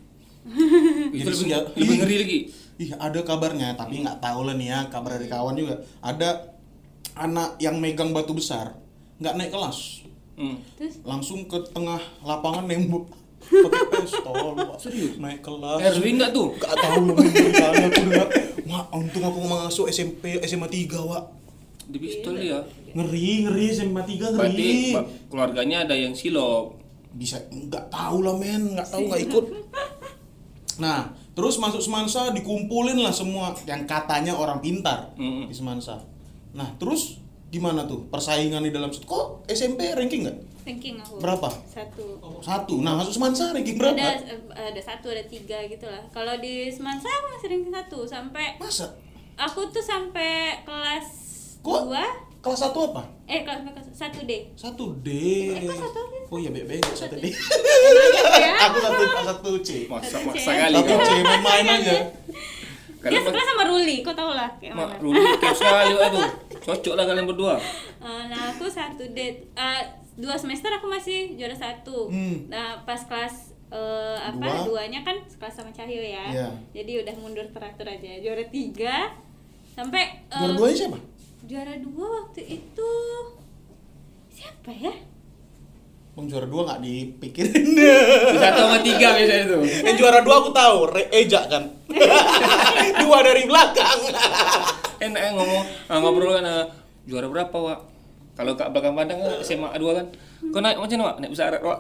[0.47, 1.99] Itu Jadi lebih, senja- lebih Ih.
[1.99, 2.39] ngeri lagi.
[2.77, 5.75] Ih, ada kabarnya, tapi nggak tahu lah nih ya, kabar dari kawan juga.
[5.99, 6.53] Ada
[7.15, 8.77] anak yang megang batu besar,
[9.17, 10.05] nggak naik kelas.
[10.37, 10.61] Hmm.
[10.77, 13.09] Terus Langsung ke tengah lapangan nembok.
[13.37, 14.53] Pakai pistol.
[14.77, 15.17] Serius?
[15.17, 15.79] Naik kelas.
[15.79, 16.53] Erwin nggak tuh?
[16.57, 18.27] Gak tahu men, kali aku dengar.
[18.67, 21.23] Wah, untung aku masuk SMP SMA 3, Wak.
[21.87, 22.59] Di pistol dia.
[22.91, 24.37] Ngeri, ngeri SMA 3 ngeri.
[24.37, 24.69] Berarti
[25.27, 26.77] keluarganya ada yang silop.
[27.09, 29.45] bisa nggak tahu lah men nggak tahu nggak ikut
[30.77, 35.49] nah terus masuk semansa dikumpulin lah semua yang katanya orang pintar Mm-mm.
[35.49, 36.01] di semansa
[36.53, 40.37] nah terus gimana tuh persaingan di dalam kok SMP ranking nggak
[40.67, 41.23] ranking aku.
[41.23, 41.47] Berapa?
[41.63, 42.19] Satu.
[42.43, 46.03] satu nah masuk semansa ranking berapa Ada ada satu ada tiga gitu lah.
[46.11, 48.91] Kalau di Semansa aku masih ranking satu sampai masa
[49.39, 51.07] aku tuh sampai kelas
[51.63, 51.87] Kok?
[51.87, 52.03] dua
[52.47, 54.31] kelas satu apa eh kelas kelas satu D.
[54.53, 55.09] satu D
[55.53, 56.13] Eh, satu D?
[56.25, 58.51] oh iya bebe satu D ya?
[58.65, 60.47] aku satu satu C Masa Satu masa C.
[60.49, 60.99] kali satu kan.
[61.01, 61.95] C main-main aja
[62.99, 64.95] Dia sekelas sama Ruli, kau tau lah kayak Mak mana.
[64.99, 66.27] Ruli kayak sekali aduh.
[66.59, 67.55] Cocok lah kalian berdua.
[68.01, 69.81] Eh, nah aku satu D, eh,
[70.13, 72.09] dua semester aku masih juara satu.
[72.09, 72.49] Hmm.
[72.49, 74.83] Nah pas kelas eh, apa Dua.
[74.83, 76.25] duanya kan sekelas sama Cahyo ya.
[76.27, 76.47] Iya.
[76.73, 78.11] Jadi udah mundur teratur aja.
[78.19, 79.15] Juara tiga
[79.71, 80.99] sampai eh, juara duanya siapa
[81.45, 82.91] juara dua waktu itu
[84.33, 84.93] siapa ya?
[86.17, 89.61] Bang juara dua nggak dipikirin Di satu sama tiga biasanya tuh.
[89.61, 91.69] Yang juara dua aku tahu, Re Eja kan.
[93.05, 93.99] dua dari belakang.
[95.05, 96.65] Enak ya ngomong ah, ngobrol kan ah,
[97.05, 97.79] juara berapa, Wak?
[98.33, 100.05] Kalau kak belakang pandang kan SMA 2 kan.
[100.49, 101.15] Kau naik macam mana, Wak?
[101.21, 101.79] Naik pesawat, Wak.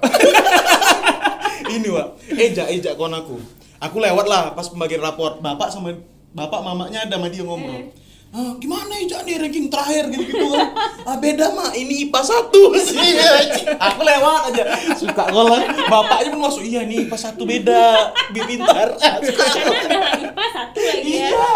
[1.73, 3.41] Ini Wak, Eja Eja kon aku.
[3.81, 5.41] Aku lewat lah pas pembagian raport.
[5.41, 5.97] Bapak sama
[6.37, 7.89] bapak mamanya ada sama dia ngobrol.
[8.29, 10.69] Ah, gimana Eja nih ranking terakhir gitu-gitu kan.
[11.03, 12.97] Ah beda mak, ini IPA 1 sih.
[13.87, 14.63] aku lewat aja.
[14.93, 15.63] Suka kolak.
[15.87, 17.85] Bapaknya pun masuk, iya nih IPA 1 beda.
[18.29, 18.87] Lebih pintar.
[18.99, 21.29] Lagi pas satu lagi ya.
[21.31, 21.51] iya.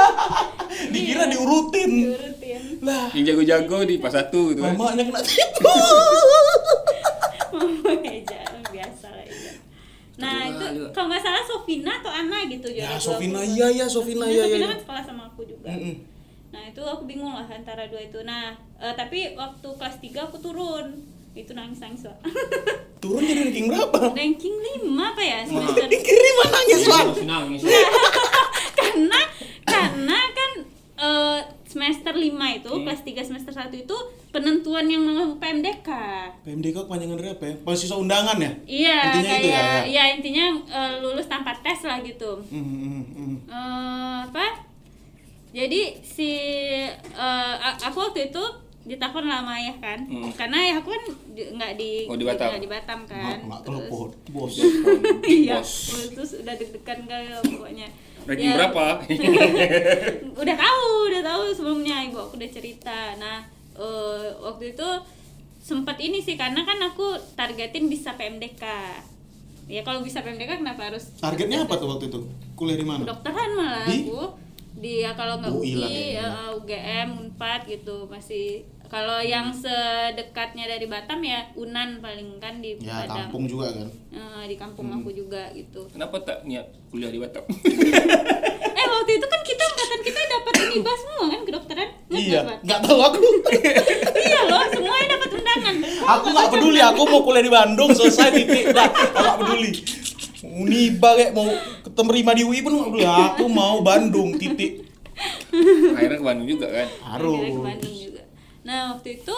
[0.89, 1.91] Dikira diurutin.
[2.07, 2.61] Diurutin.
[2.81, 4.73] Lah, Yang jago-jago di pas satu gitu kan.
[4.73, 5.69] mamanya kena tipu.
[7.51, 9.51] Mama Eja biasa lah Eja.
[10.17, 10.87] Nah Aduh, itu aduh.
[10.91, 14.57] kalau nggak salah Sofina atau Ana gitu Ya, Sofina, iya, iya, Sofina, Nah, iya, Sofina
[14.57, 14.71] iya.
[14.71, 15.69] kan sekolah sama aku juga.
[16.51, 18.19] Nah itu aku bingung lah antara dua itu.
[18.21, 20.99] Nah eh, tapi waktu kelas 3 aku turun
[21.31, 22.19] itu nangis nangis Wak.
[23.01, 24.11] Turun jadi ranking berapa?
[24.11, 27.03] ranking 5 apa ya semester Dikirim nangis Wak.
[27.23, 27.61] Nangis, nangis.
[28.77, 29.19] karena
[29.63, 30.51] karena kan
[30.97, 32.83] eh, semester 5 itu Hmm.
[32.83, 33.97] kelas 3 semester 1 itu
[34.29, 35.87] penentuan yang mau PMDK
[36.41, 37.55] PMDK kepanjangan dari apa ya?
[37.61, 38.51] Mahasiswa undangan ya?
[38.65, 39.79] iya Intinya kayak itu ya, ya?
[39.87, 43.35] ya intinya eh, lulus tanpa tes lah gitu Hmm, hmm, hmm.
[43.45, 44.67] Eh, apa
[45.51, 46.29] jadi si
[47.11, 48.43] a- aku waktu itu
[48.81, 50.31] ditelepon lah sama ayah kan Hmm.
[50.33, 52.49] karena ayah aku kan nggak di Oh, di Batam.
[52.49, 54.53] nggak di Batam kan nggak Terus- telepon, bos.
[55.37, 55.71] iya Bos.
[56.09, 57.87] terus udah deg-degan kali lah pokoknya
[58.21, 58.85] Ranking Ya, berapa?
[60.41, 64.87] udah tahu udah tahu sebelumnya ibu aku udah cerita nah eh, waktu itu
[65.59, 68.65] sempat ini sih karena kan aku targetin bisa PMDK
[69.67, 72.19] ya kalau bisa PMDK kenapa harus Targetnya apa tuh waktu itu?
[72.53, 73.05] Kuliah di mana?
[73.05, 74.03] kedokteran malah Di?
[74.03, 74.21] aku
[74.73, 80.83] di ya kalau nggak UI UI, ya, UGM, Unpad gitu masih kalau yang sedekatnya dari
[80.83, 83.27] Batam ya Unan paling kan di Ya, Padang.
[83.27, 83.87] kampung juga kan.
[84.11, 84.99] Eh, di kampung Hmm.
[84.99, 87.43] aku juga gitu Kenapa tak niat kuliah di Batam?
[88.73, 92.79] eh waktu itu kan kita angkatan kita dapat unibas semua kan kedokteran Nggak Iya, nggak
[92.81, 93.19] tahu aku.
[94.25, 98.65] iya loh semuanya dapat undangan aku nggak peduli, aku mau kuliah di Bandung selesai titik.
[98.69, 98.91] Nggak
[99.37, 99.71] peduli.
[100.43, 101.47] Uniba kayak mau
[101.91, 103.05] keterima di UI pun nggak peduli.
[103.05, 104.87] Aku mau Bandung titik.
[105.91, 106.87] Akhirnya ke Bandung juga kan.
[107.09, 107.35] Harus.
[107.37, 108.21] Akhirnya ke Bandung juga
[108.61, 109.37] nah waktu itu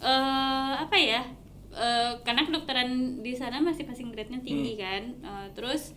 [0.00, 1.22] eh apa ya
[1.70, 4.80] eh, karena kedokteran di sana masih passing grade-nya tinggi Hmm.
[4.80, 5.94] kan Eh, terus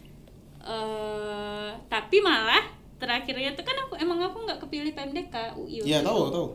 [0.63, 2.61] eh tapi malah
[2.95, 6.07] terakhirnya tuh kan aku emang aku nggak kepilih PMDK UI Iya, itu.
[6.07, 6.47] tahu, tahu.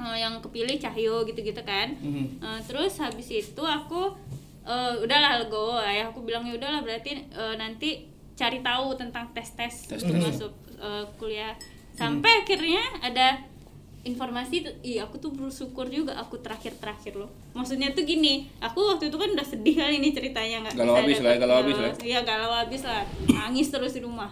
[0.00, 2.42] Eh, yang kepilih Cahyo gitu-gitu kan Mhm.
[2.42, 4.12] Eh, terus habis itu aku
[4.64, 9.50] eh, udahlah legowo ya aku bilang ya udahlah berarti eh, nanti cari tahu tentang tes
[9.50, 10.06] tes Tes-tes.
[10.06, 11.54] untuk masuk eh, kuliah.
[11.90, 13.42] Sampai akhirnya ada
[13.98, 17.26] informasi tuh, ih aku tuh bersyukur juga aku terakhir terakhir loh.
[17.50, 21.18] Maksudnya tuh gini aku waktu itu kan udah sedih kali ini ceritanya nggak Galau habis
[21.18, 21.92] lah, dapet galau habis lah.
[22.00, 23.02] iya galau habis lah.
[23.28, 24.30] Nangis terus di rumah.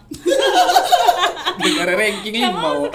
[1.59, 2.87] Negara ranking lima.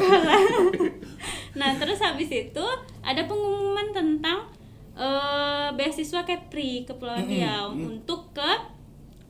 [1.53, 2.65] nah terus habis itu
[3.01, 4.49] ada pengumuman tentang
[4.97, 7.77] eh, beasiswa Kepri Kepulauan Riau.
[7.77, 8.51] untuk ke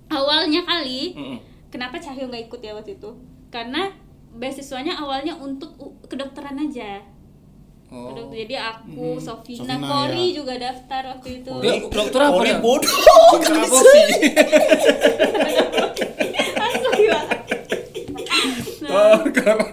[0.09, 1.39] awalnya kali Mm-mm.
[1.73, 3.11] Kenapa Cahyo nggak ikut ya waktu itu
[3.49, 3.91] karena
[4.33, 5.75] beasiswanya awalnya untuk
[6.07, 7.01] kedokteran aja
[7.93, 8.09] Oh.
[8.09, 9.21] Kedok- jadi aku Mm-mm.
[9.21, 10.35] Sofina, Sofina, Kori ya.
[10.41, 12.57] juga daftar waktu itu Dia dokter apa Kori dia?
[12.57, 12.89] bodoh.
[13.37, 14.09] Dokter apa sih?
[19.33, 19.65] kenapa?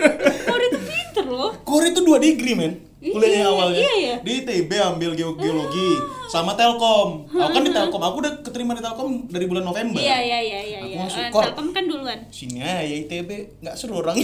[0.43, 3.79] Kori tuh pinter loh Kori itu dua degree men kuliahnya Iya, awalnya.
[3.79, 4.15] iya, iya.
[4.19, 5.89] di ITB ambil geo- geologi
[6.27, 7.25] sama Telkom.
[7.27, 8.01] Aku kan di Telkom.
[8.01, 9.95] Aku udah keterima di Telkom dari bulan November.
[9.97, 10.99] Iya iya iya iya Aku iya.
[11.01, 11.43] masuk Kor.
[11.45, 12.19] Telkom kan duluan.
[12.29, 14.19] Sini aja ya ITB nggak seru orang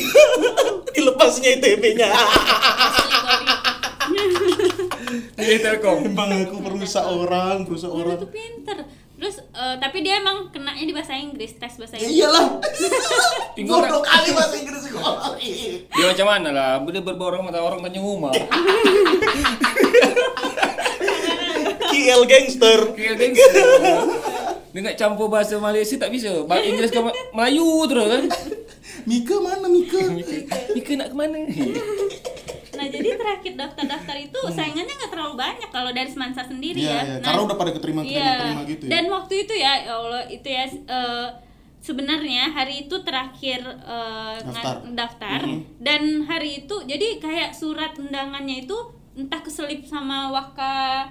[0.93, 2.09] dilepasnya ITB-nya
[5.35, 5.97] Di Telkom.
[6.05, 8.17] emang aku perusak orang perusak orang.
[8.17, 8.77] tuh pinter
[9.55, 12.45] eh, tapi dia emang kenanya di bahasa Inggris tes bahasa ya Inggris iyalah
[13.57, 15.39] Tinggal bodoh kali bahasa Inggris kok
[15.95, 16.71] Dia macam mana lah?
[16.83, 18.35] Dia berbaur mata orang tanya rumah.
[21.95, 23.31] KL gangster Kira geng.
[24.75, 26.43] Dia nggak campur bahasa Malaysia tak bisa.
[26.43, 26.99] Bahasa Inggeris ke
[27.31, 28.23] Melayu terus kan.
[29.05, 30.01] Mika mana Mika
[30.75, 31.37] Mika nak ke mana?
[32.85, 37.01] Nah jadi terakhir daftar-daftar itu saingannya nggak terlalu banyak kalau dari Semansa sendiri Iya, ya
[37.01, 37.15] iya.
[37.15, 38.33] Nah, karena udah pada keterima terima Iya.
[38.39, 41.27] terima gitu ya Dan waktu itu ya, ya Allah itu ya eh,
[41.79, 44.75] sebenarnya hari itu terakhir eh, Daftar.
[44.91, 45.59] daftar Mhm.
[45.79, 48.77] dan hari itu jadi kayak surat undangannya itu
[49.13, 51.09] entah keselip sama waka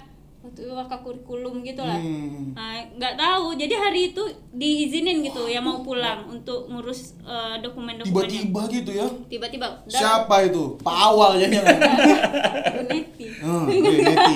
[0.53, 1.97] waktu kurikulum gitu lah.
[1.97, 2.53] Hmm.
[2.53, 3.57] Nah, nggak tahu.
[3.57, 8.45] Jadi hari itu diizinin gitu ya mau pulang untuk ngurus eh, dokumen-dokumennya.
[8.45, 9.67] tiba-tiba gitu ya Tiba-tiba.
[9.89, 11.47] Siapa itu Pak Awal ya
[12.89, 13.27] Neti.
[13.45, 14.35] Hmm, gue Neti.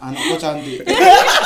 [0.00, 0.78] Anak gue cantik.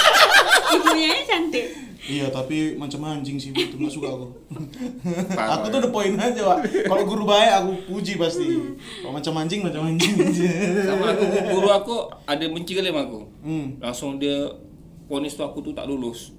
[0.75, 1.90] Ibunya cantik.
[2.11, 4.27] Iya, tapi macam anjing sih itu nggak suka aku.
[5.31, 5.73] Parah, aku ya.
[5.73, 6.59] tuh udah poin aja, Pak.
[6.91, 8.59] Kalau guru baik aku puji pasti.
[8.99, 10.51] Kalau macam anjing, macam anjing aja.
[10.91, 11.95] Sama aku guru aku
[12.27, 13.21] ada benci kali sama aku.
[13.47, 13.67] Hmm.
[13.79, 14.51] Langsung dia
[15.07, 16.35] ponis tuh aku tuh tak lulus.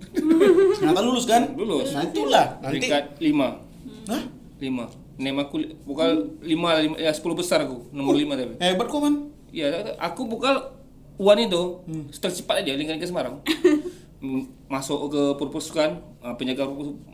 [0.80, 1.56] Ternyata lulus kan?
[1.56, 1.96] Lulus.
[1.96, 2.60] Nah, itulah.
[2.60, 4.12] Nanti Peringkat 5.
[4.12, 4.24] Hah?
[4.60, 5.22] 5.
[5.22, 5.56] Nem aku
[5.88, 7.88] bukan 5 lima, ya 10 besar aku.
[7.96, 8.54] Nomor 5 tapi.
[8.60, 9.16] Hebat kok, Man.
[9.52, 10.80] Iya, aku bukan
[11.22, 12.10] Uan itu Hmm.
[12.10, 13.36] tercepat aja lingkaran ke Semarang.
[14.22, 16.70] Mm, Masuk ke perpustakaan, uh, penjaga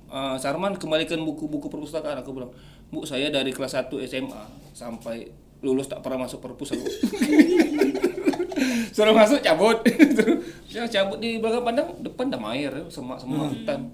[0.05, 2.19] uh, Sarman kembalikan buku-buku perpustakaan.
[2.19, 2.51] Aku bilang,
[2.87, 6.83] Bu, saya dari kelas 1 SMA sampai lulus tak pernah masuk perpus aku.
[8.91, 9.77] Suruh masuk cabut.
[10.67, 13.87] Saya cabut di belakang pandang, depan dah air, semak semua hutan.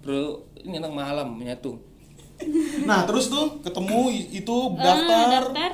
[0.00, 1.76] Bro, ini nang malam menyatu.
[2.82, 4.00] Nah, terus tuh ketemu
[4.30, 5.26] itu Ah, daftar.
[5.30, 5.72] daftar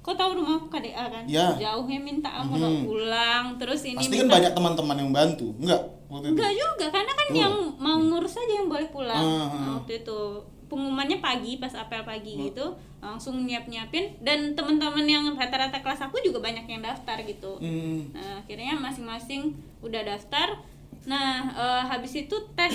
[0.00, 1.56] kau tahu rumah aku KDA kan Ya.
[1.56, 2.60] jauhnya minta ampun Mhm.
[2.60, 5.56] mau pulang terus ini Pasti kan minta- banyak teman-teman yang bantu.
[5.56, 5.80] Enggak?
[6.14, 6.34] Waktu itu.
[6.34, 7.34] enggak juga karena kan Oh.
[7.34, 9.48] yang mau ngurus aja yang boleh pulang Ah, ah.
[9.52, 10.18] Nah, waktu itu
[10.64, 12.66] pengumumannya pagi pas apel pagi gitu
[12.98, 18.08] langsung nyiap nyiapin dan teman-teman yang rata-rata kelas aku juga banyak yang daftar gitu Hmm.
[18.10, 20.56] nah akhirnya masing-masing udah daftar
[21.04, 22.72] nah eh, habis itu tes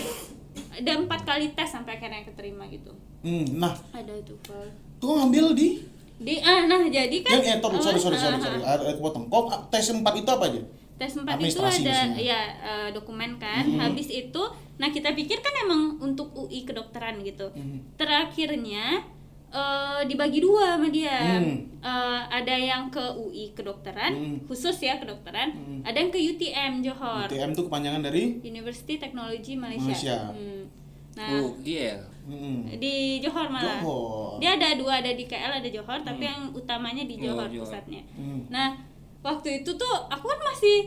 [0.70, 3.44] ada empat kali tes sampai akhirnya keterima gitu Hmm.
[3.58, 4.32] Nah, ada itu
[5.00, 5.84] tuh ngambil di
[6.20, 8.60] di ah nah jadi kan Yang eh, sorry, sorry, sorry, sorry, sorry.
[8.62, 9.26] Ada aku potong.
[9.28, 10.62] Kok tes 4 itu apa aja?
[11.00, 12.04] Tes 4 itu ada maksudnya.
[12.14, 13.80] ya eh, dokumen kan Mhm.
[13.80, 14.44] habis itu
[14.76, 17.96] nah kita pikir kan emang untuk UI kedokteran gitu Mhm.
[17.96, 19.08] terakhirnya
[19.50, 21.66] eh, dibagi dua sama dia Hmm.
[21.80, 24.38] Eh, ada yang ke UI kedokteran Hmm.
[24.46, 25.80] khusus ya kedokteran Hmm.
[25.82, 30.18] ada yang ke UTM Johor UTM itu kepanjangan dari University Technology Malaysia, Malaysia.
[30.30, 30.64] Hmm.
[31.12, 31.98] nah Oh, iya.
[32.72, 34.38] Di Johor malah Johor.
[34.38, 36.30] dia ada dua ada di KL ada Johor tapi Hmm.
[36.30, 37.66] yang utamanya di Oh, Johor Johor.
[37.66, 38.46] pusatnya Hmm.
[38.48, 38.78] nah
[39.20, 40.78] waktu itu tuh aku kan masih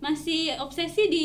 [0.00, 1.24] masih obsesi di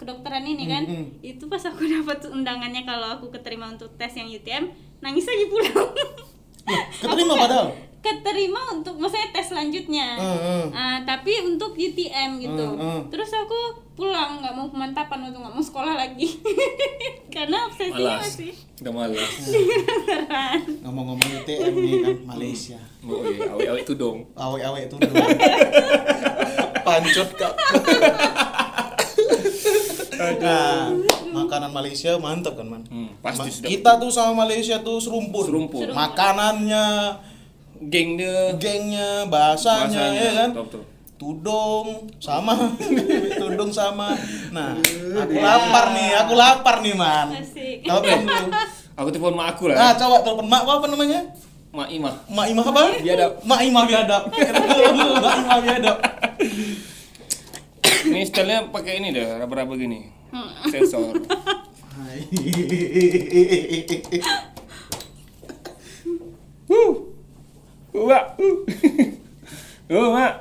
[0.00, 0.84] kedokteran ini kan.
[0.88, 5.44] Hmm, itu pas aku dapat undangannya kalau aku keterima untuk tes yang UTM nangis lagi
[5.48, 5.92] pulang
[6.94, 7.68] keterima nggak- padahal.
[8.00, 10.64] keterima untuk maksudnya tes selanjutnya Hmm, hmm.
[10.70, 13.00] Ah, tapi untuk UTM gitu Hmm, hmm.
[13.08, 13.52] terus aku
[13.92, 16.40] pulang nggak mau pemantapan untuk nggak mau sekolah lagi
[17.34, 18.24] karena obsesinya Malas.
[18.26, 19.32] masih Udah malas.
[20.00, 22.80] beneran Ngomong-ngomong UTM nih kan Malaysia.
[23.02, 24.24] Oh, iya, awet-awet tudung.
[24.32, 25.20] Awek-awek itu dulu.
[26.80, 27.52] Pancot kak.
[30.38, 30.88] nah,
[31.30, 32.82] makanan Malaysia mantap kan man.
[32.86, 33.68] Hmm, pasti Ma- sudah.
[33.68, 35.44] Kita tuh sama Malaysia tuh serumpun.
[35.44, 35.80] Serumpun.
[35.82, 35.96] Serumpun.
[35.96, 36.86] Makanannya,
[37.82, 38.52] Geng dia.
[38.54, 40.50] gengnya, bahasanya, ya kan.
[40.52, 40.82] Betul, betul.
[41.16, 42.56] Tudung sama,
[43.40, 44.16] tudung sama.
[44.50, 44.72] Nah,
[45.16, 47.28] aku lapar nih, aku lapar nih man.
[47.34, 47.84] Asik.
[47.84, 48.48] Telepon dulu.
[48.96, 49.92] Aku telepon mak aku Nah, lah.
[49.94, 51.20] coba telepon mak apa namanya?
[51.70, 52.14] Mak Imah.
[52.26, 52.82] Mak Imah apa?
[52.98, 53.32] Biadab.
[53.42, 54.22] Mak Imah biadab.
[55.22, 55.96] Mak Imah biadab.
[58.02, 60.08] Ini stylenya pakai ini dah, raba-raba gini.
[60.70, 61.14] Sensor.
[61.90, 62.18] Hai.
[66.70, 66.92] Huh.
[67.90, 68.24] Mak.
[69.90, 70.34] Oh, mak.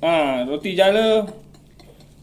[0.00, 1.26] Ah, roti jala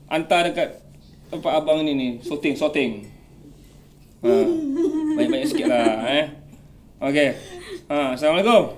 [0.08, 0.80] hantar dekat
[1.28, 3.06] tempat abang ni ni, sorting, sorting.
[4.24, 4.32] Ha.
[5.14, 6.26] Banyak-banyak sikit lah eh.
[7.04, 7.30] Okey.
[7.92, 8.74] Ha, Assalamualaikum.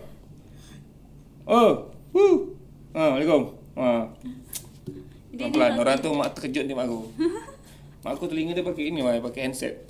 [1.48, 1.70] Oh.
[2.12, 2.36] Huh.
[2.98, 3.42] Ha, Waalaikum.
[3.78, 4.10] Ha.
[5.38, 5.72] Pelan-pelan.
[5.80, 7.08] Orang tu mak terkejut ni mak aku.
[8.00, 9.74] Mak aku telinga dia pakai ini, Wai, pakai handset.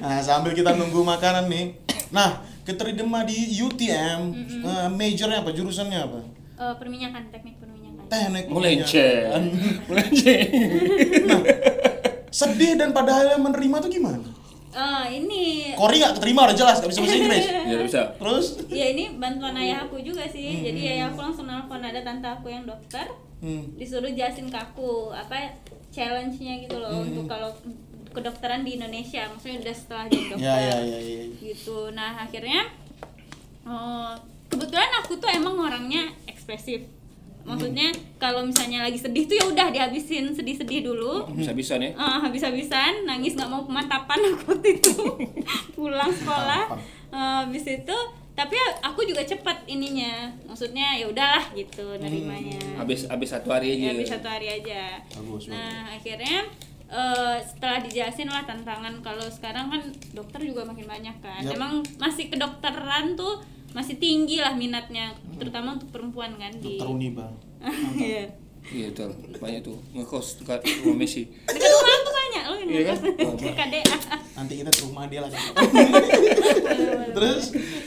[0.00, 1.76] Nah, sambil kita nunggu makanan nih.
[2.10, 5.52] Nah, keterima di UTM, eh, majornya apa?
[5.52, 6.20] Jurusannya apa?
[6.56, 9.28] Eh, perminyakan teknik perminyakan Teknik Melenceng.
[9.28, 9.42] perminyakan.
[9.86, 10.48] Melenceng.
[12.30, 14.24] Sedih dan pada akhirnya menerima tuh gimana?
[14.70, 15.42] Eh, ini
[15.74, 17.44] Kori nggak keterima udah jelas, nggak bisa bahasa Inggris.
[17.44, 18.02] Ya, tak bisa.
[18.16, 18.46] Terus?
[18.70, 22.24] ya ini bantuan ayah aku juga Hmm, sih jadi ayah aku langsung nelfon ada tante
[22.24, 23.04] aku yang dokter
[23.40, 23.72] Hmm.
[23.80, 25.56] disuruh jelasin ke aku apa
[25.88, 27.50] challenge-nya gitu loh Hmm, untuk kalau
[28.10, 30.44] kedokteran di Indonesia maksudnya udah setelah jadi dokter.
[30.44, 31.22] Ya, ya, ya, ya.
[31.38, 31.94] gitu.
[31.94, 32.68] Nah akhirnya
[33.64, 34.12] oh,
[34.50, 36.84] kebetulan aku tuh emang orangnya ekspresif.
[37.40, 37.88] Maksudnya
[38.20, 41.24] kalau misalnya lagi sedih tuh ya udah dihabisin sedih-sedih dulu.
[41.32, 41.96] Bisa-bisa nih.
[41.96, 44.94] Ah, habis-habisan nangis nggak mau pemantapan aku waktu itu.
[45.78, 46.76] Pulang sekolah.
[47.10, 47.96] Eh, habis itu
[48.40, 53.84] tapi aku juga cepat ininya maksudnya ya udahlah gitu nerimanya Habis habis satu hari aja.
[53.84, 56.48] ya habis satu hari aja Bagus, nah akhirnya
[56.88, 61.52] eh, setelah dijelasin lah tantangan kalau sekarang kan dokter juga makin banyak kan Yap.
[61.54, 67.28] emang masih kedokteran tuh masih tinggi lah minatnya terutama untuk perempuan kan di Dokter Uniba.
[67.94, 68.24] Iya.
[68.60, 69.10] Iya betul.
[69.36, 71.24] Banyak tuh ngekos dekat rumah Messi.
[71.46, 71.89] dekat rumah
[72.62, 72.98] yang Iya kan?
[73.34, 73.96] ke KDA
[74.32, 75.36] Nanti kita ke rumah dia lagi.
[77.10, 77.44] Terus?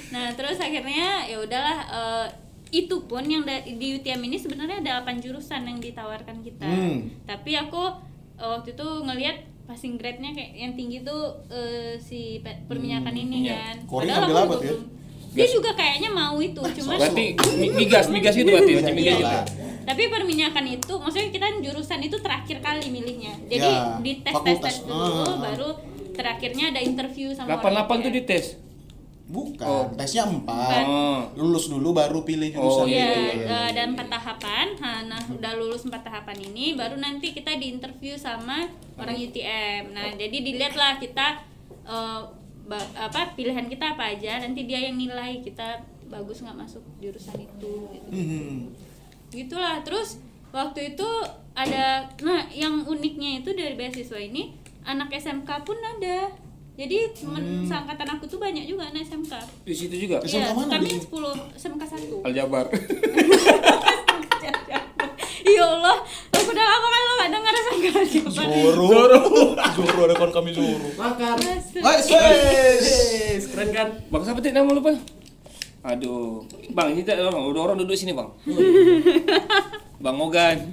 [0.09, 2.27] Nah, terus akhirnya ya udahlah eh,
[2.71, 6.65] itu pun yang di UTM ini sebenarnya ada 8 jurusan yang ditawarkan kita.
[6.65, 7.09] Hmm.
[7.23, 7.81] Tapi aku
[8.35, 13.37] eh, waktu itu ngelihat passing grade-nya kayak yang tinggi tuh eh, si pe- perminyakan ini
[13.41, 13.57] minyak.
[13.57, 13.77] kan.
[13.85, 14.71] Kori Padahal aku tuh ya?
[14.71, 14.91] belum-
[15.33, 17.25] Dia juga kayaknya mau itu, cuma Berarti
[17.57, 19.37] mi- migas, migas itu berarti macam migas itu.
[19.83, 23.35] Tapi perminyakan itu maksudnya kita jurusan itu terakhir kali milihnya.
[23.45, 24.63] Jadi Ya, di tes tes fakultas.
[24.63, 25.39] tes dulu Ah.
[25.43, 25.69] baru
[26.11, 28.17] terakhirnya ada interview sama 88 tuh UTM.
[28.17, 28.47] dites.
[29.23, 29.87] Bukan, Oh.
[29.95, 30.83] tesnya empat.
[30.83, 31.25] Oh.
[31.33, 32.91] Lulus dulu baru pilih Oh, jurusan.
[32.91, 34.67] iya, Iya, eh, dan empat tahapan.
[34.77, 39.89] Nah, nah, udah lulus empat tahapan ini, baru nanti kita diinterview sama orang UTM.
[39.89, 41.39] Nah, jadi dilihatlah kita
[41.83, 42.21] eh,
[42.63, 44.39] ba- apa pilihan kita apa aja.
[44.39, 47.73] Nanti dia yang nilai kita bagus nggak masuk jurusan itu.
[47.89, 48.07] Gitu.
[48.07, 48.59] Hmm.
[49.33, 49.81] Gitulah.
[49.81, 50.21] Terus
[50.53, 51.09] waktu itu
[51.53, 54.53] ada, nah yang uniknya itu dari beasiswa ini
[54.85, 56.29] anak SMK pun ada.
[56.73, 59.33] Jadi temen seangkatan aku tuh banyak juga anak SMK.
[59.61, 60.17] Di situ juga.
[60.25, 61.09] SMK Iya, mana kami 10
[61.57, 61.83] SMK
[62.21, 62.25] 1.
[62.29, 62.65] Aljabar.
[65.43, 65.99] Ya Allah,
[66.33, 68.31] aku udah lama kan lo gak denger SMK Aljabar.
[68.33, 68.85] Zoro.
[68.89, 69.19] Zoro.
[69.75, 70.87] Zoro ada kawan kami Zoro.
[70.97, 71.35] Makan.
[71.83, 73.87] Wes, keren kan?
[74.09, 74.97] Bang siapa tadi nama lupa?
[75.83, 76.47] Aduh.
[76.71, 77.43] Bang, ini tak bang.
[77.43, 78.31] Udah orang duduk sini, Bang.
[80.03, 80.57] Bang Mogan.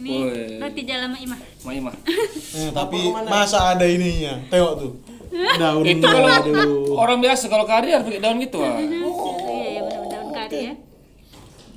[0.00, 0.56] Ini Woi.
[0.56, 1.38] roti jala Mak Imah.
[1.60, 1.94] Mak Imah.
[2.50, 2.98] Eh, tapi
[3.30, 4.40] masa ada ininya?
[4.50, 4.92] Tengok tuh.
[5.30, 5.84] Daun.
[5.86, 6.98] Itu kalau aduh.
[6.98, 8.74] orang biasa kalau kari harus pakai daun gitu ah.
[8.74, 8.90] Iya,
[9.70, 10.74] iya benar daun kari ya.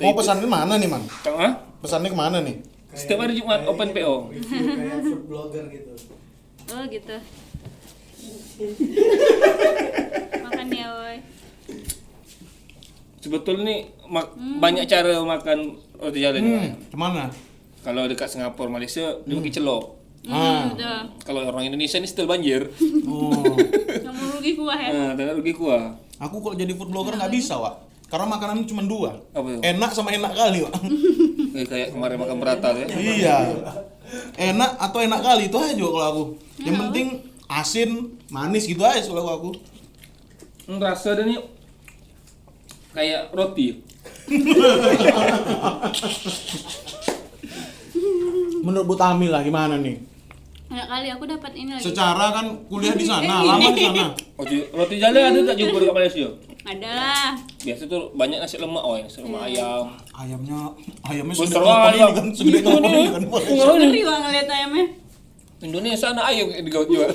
[0.02, 1.04] Mau pesannya mana nih, Man?
[1.22, 1.54] Tahu ah?
[1.84, 2.58] Pesannya ke mana nih?
[2.96, 4.16] Setiap hari Jumat open PO.
[4.34, 5.92] review kayak food blogger gitu
[6.74, 7.16] Oh gitu.
[10.40, 11.18] Makan ya, woi.
[13.20, 15.60] Sebetulnya nih mak- banyak cara makan
[15.96, 16.72] roti jala Hmm, nih.
[16.86, 17.32] ke mana?
[17.80, 19.84] Kalau dekat Singapura, Malaysia, dia pakai celok.
[20.24, 21.04] Hmm, udah.
[21.22, 22.72] Kalau orang Indonesia ini still banjir.
[23.04, 23.32] Oh.
[24.08, 24.90] Mau rugi kuah ya.
[24.90, 25.92] Nah, dan rugi kuah.
[26.18, 27.76] Aku kalau jadi food blogger nggak bisa, Wak.
[28.08, 29.20] Karena makanan cuma dua.
[29.30, 29.60] Apa itu?
[29.62, 30.74] Enak sama enak kali, Wak.
[31.50, 32.88] Kayak, kayak kemarin makan berata ya.
[32.94, 33.38] iya.
[34.34, 36.24] Enak atau enak kali itu aja kalau aku.
[36.62, 37.08] Yang penting
[37.62, 39.52] asin, manis gitu aja kalau aku.
[40.66, 41.40] Hmm, rasa dia nih
[42.96, 43.84] kayak roti.
[48.64, 50.00] Menurut Bu Tami lah gimana nih?
[50.74, 51.86] Enak kali aku dapat ini lagi.
[51.86, 54.16] Secara kan kuliah di sana, lama di sana.
[54.40, 56.28] Roti, roti jala ada tak jumpa dekat Malaysia?
[56.64, 57.30] Ada lah.
[57.60, 59.86] Biasa tuh banyak nasi lemak oh, nasi lemak ayam.
[60.16, 60.60] Ayamnya,
[61.04, 62.48] ayamnya telepon kali, kan, nih.
[62.48, 62.60] ini
[63.12, 63.22] kan.
[63.28, 65.03] Ngeri banget ngeliat ayamnya.
[65.64, 67.08] Indonesia ada ayam di gaut jual.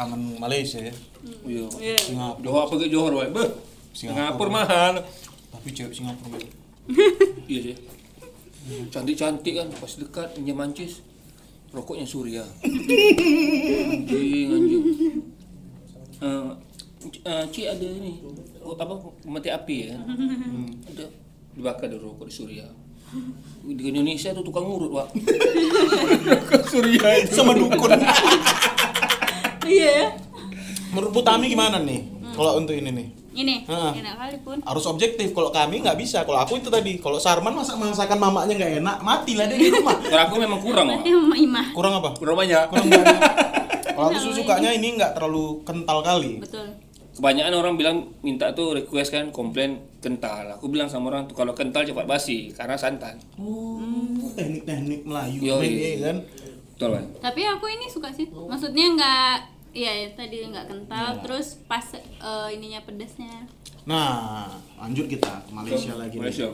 [0.00, 0.94] Kangen Malaysia ya.
[1.44, 1.66] Iya.
[1.76, 1.98] Iya.
[1.98, 2.44] Singapura.
[2.46, 3.28] Johor pergi Johor, boy.
[3.34, 3.50] Beh,
[3.92, 4.16] Singapura.
[4.16, 4.94] Singapura mahal.
[5.52, 6.38] Tapi cewek Singapura.
[7.50, 7.76] Iya sih.
[8.94, 11.02] Cantik-cantik kan, pas dekat pinjam mancis.
[11.74, 12.46] Rokoknya Surya.
[12.62, 14.84] Anjing, anjing.
[16.20, 16.50] Eh,
[17.24, 18.20] eh, Cik ada ini
[18.60, 19.96] oh, apa mati api ya
[20.92, 21.04] ada
[21.56, 22.66] dibakar di rokok di Surya
[23.62, 25.08] di Indonesia tuh tukang ngurut pak
[26.64, 27.90] Surya itu Sama dukun.
[29.62, 30.06] Iya ya.
[30.90, 32.02] Menurut Bu Tami gimana nih?
[32.30, 33.08] Kalau untuk ini nih.
[33.30, 33.94] Ini Ah.
[33.94, 34.58] enak kali pun.
[34.60, 38.52] harus objektif kalau kami nggak bisa kalau aku itu tadi kalau Sarman masak masakan mamanya
[38.52, 41.00] nggak enak mati lah dia di rumah Kalau aku memang kurang pak
[41.70, 43.06] kurang apa kurang banyak kurang banyak
[43.94, 46.74] kalau aku sukanya ini nggak terlalu kental kali Betul.
[47.14, 51.52] kebanyakan orang bilang minta tuh request kan komplain kental aku bilang sama orang tuh kalau
[51.52, 53.76] kental cepat basi karena santan oh
[54.32, 55.68] teknik-teknik Melayu Yoi.
[55.68, 56.16] iya kan
[56.72, 58.24] betul kan Tapi aku ini suka sih.
[58.26, 59.36] Maksudnya nggak
[59.70, 61.20] Iya, ya, tadi nggak kental, Iya.
[61.22, 63.46] terus pas eh, ininya pedasnya.
[63.82, 64.44] nah
[64.76, 66.20] lanjut kita ke Malaysia lagi nih.
[66.20, 66.48] Malaysia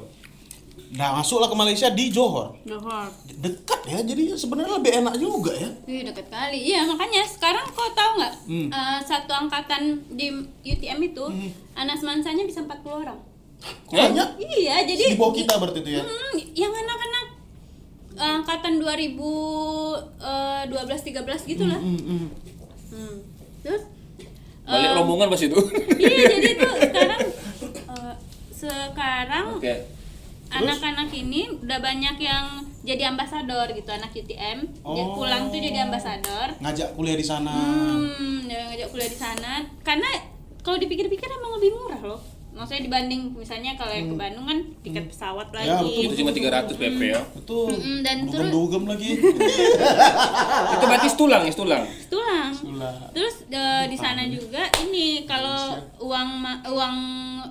[0.88, 3.10] nah masuklah ke Malaysia di Johor Johor.
[3.36, 6.58] dekat ya jadi sebenarnya lebih enak juga ya Wih, deket kali.
[6.64, 8.34] Iya, makanya sekarang kau tahu nggak?
[8.44, 8.68] Hmm.
[8.68, 10.26] eh, satu angkatan di
[10.64, 11.24] UTM itu,
[11.72, 13.18] anak semansanya bisa 40 orang.
[13.58, 17.26] Kok banyak Iya, jadi di bawah kita berarti itu ya Hmm, yang anak-anak
[18.14, 20.00] eh, angkatan 2012
[21.04, 21.76] 13 gitu lah.
[21.76, 22.26] Hmm, hmm.
[22.88, 23.14] Hmm.
[23.60, 23.82] Terus
[24.62, 25.58] balik eh, rombongan pas itu
[25.96, 27.20] Iya, jadi tuh sekarang
[27.86, 28.14] eh,
[28.50, 29.74] sekarang oke
[30.48, 32.44] anak-anak ini udah banyak yang
[32.80, 34.62] jadi ambasador gitu anak UTM.
[34.62, 35.18] Dia Oh.
[35.18, 36.54] pulang tuh jadi ambasador.
[36.56, 40.06] ngajak kuliah di sana Hmm, dia ngajak kuliah di sana karena
[40.60, 42.20] kalau dipikir-pikir emang lebih murah loh.
[42.56, 45.92] Maksudnya dibanding misalnya kalau yang ke Bandung kan tiket pesawat Ya, lagi.
[46.02, 49.10] itu cuma 300 PP ya betul Mm-mm, dan terus- dugem lagi
[50.72, 52.54] itu berarti tulang ya tulang Tulang.
[53.12, 56.30] Terus eh, di sana juga ini kalau uang
[56.66, 56.96] uang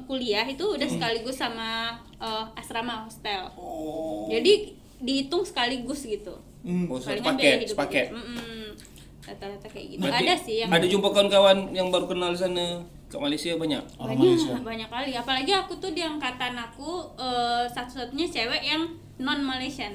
[0.05, 3.45] kuliah itu udah sekaligus sama eh, asrama hostel.
[3.55, 6.33] oh Jadi dihitung sekaligus gitu.
[6.61, 6.87] Hmm.
[6.87, 8.09] oh Palingan sepaket.
[8.09, 8.73] Mm-mm.
[9.21, 10.01] Rata-rata kayak gitu.
[10.01, 12.65] Berarti ada sih yang ada jumpa kawan-kawan yang baru kenal di sana
[13.05, 15.11] ke Malaysia banyak orang banyak, Malaysia banyak kali.
[15.13, 18.81] Apalagi aku tuh di angkatan aku eh, satu-satunya cewek yang
[19.21, 19.93] non Malaysian.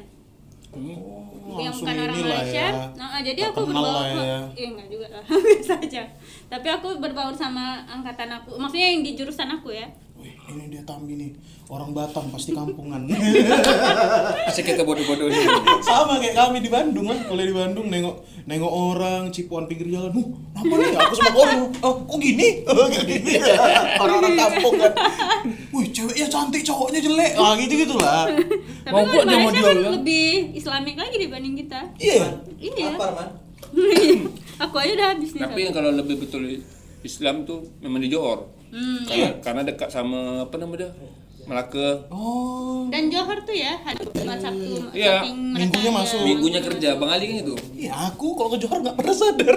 [0.71, 2.67] Oh, yang bukan orang Malaysia.
[2.71, 2.87] ya.
[2.95, 4.47] Nah, ah, jadi aku berbaur ya.
[4.55, 5.25] Iya, enggak juga lah.
[5.51, 6.03] Biasa aja.
[6.47, 8.55] Tapi aku berbaur sama angkatan aku.
[8.55, 9.91] Maksudnya yang di jurusan aku ya.
[10.51, 11.31] Ini dia Tambi nih.
[11.71, 13.07] Orang Batam pasti kampungan.
[14.51, 15.47] Asik kita bodoh-bodoh ini
[15.87, 17.23] Sama kayak kami di Bandung kan.
[17.23, 20.11] Kalau di Bandung nengok nengok orang cipuan pinggir jalan.
[20.11, 20.27] Huh,
[20.59, 20.91] apa nih?
[20.99, 21.47] Aku sama kau.
[21.87, 22.67] Oh, kok gini?
[22.67, 23.39] Gini.
[24.03, 24.93] Orang-orang kampung kan.
[25.71, 27.33] Wih, ceweknya cantik, cowoknya jelek.
[27.39, 28.27] Ah, gitu-gitu lah.
[28.83, 29.93] Tapi Mau kan buat dia mau jual, kan kan?
[30.03, 31.81] lebih islamik lagi dibanding kita.
[32.03, 32.27] Iya.
[32.59, 32.91] Iya.
[34.67, 35.41] aku aja udah habis nih.
[35.47, 36.43] tapi yang kalau lebih betul
[37.01, 39.03] Islam tuh memang di Johor Hmm.
[39.03, 40.91] karena, karena dekat sama apa namanya
[41.41, 42.87] Melaka Oh.
[42.87, 46.21] Dan Johor tuh ya hari Jumat Sabtu Iya, minggunya mereka masuk.
[46.23, 49.57] minggunya kerja Bang Ali kan itu Iya, aku kalau ke Johor nggak pernah sadar.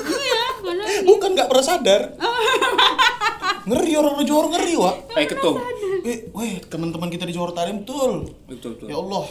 [0.00, 0.86] Iya, benar.
[1.10, 2.02] Bukan nggak pernah sadar.
[3.66, 4.96] ngeri orang di Johor ngeri, Wak.
[5.14, 5.56] eh ketum
[6.04, 8.28] Eh, weh, teman-teman kita di Johor tadi betul.
[8.44, 9.24] betul betul Ya Allah.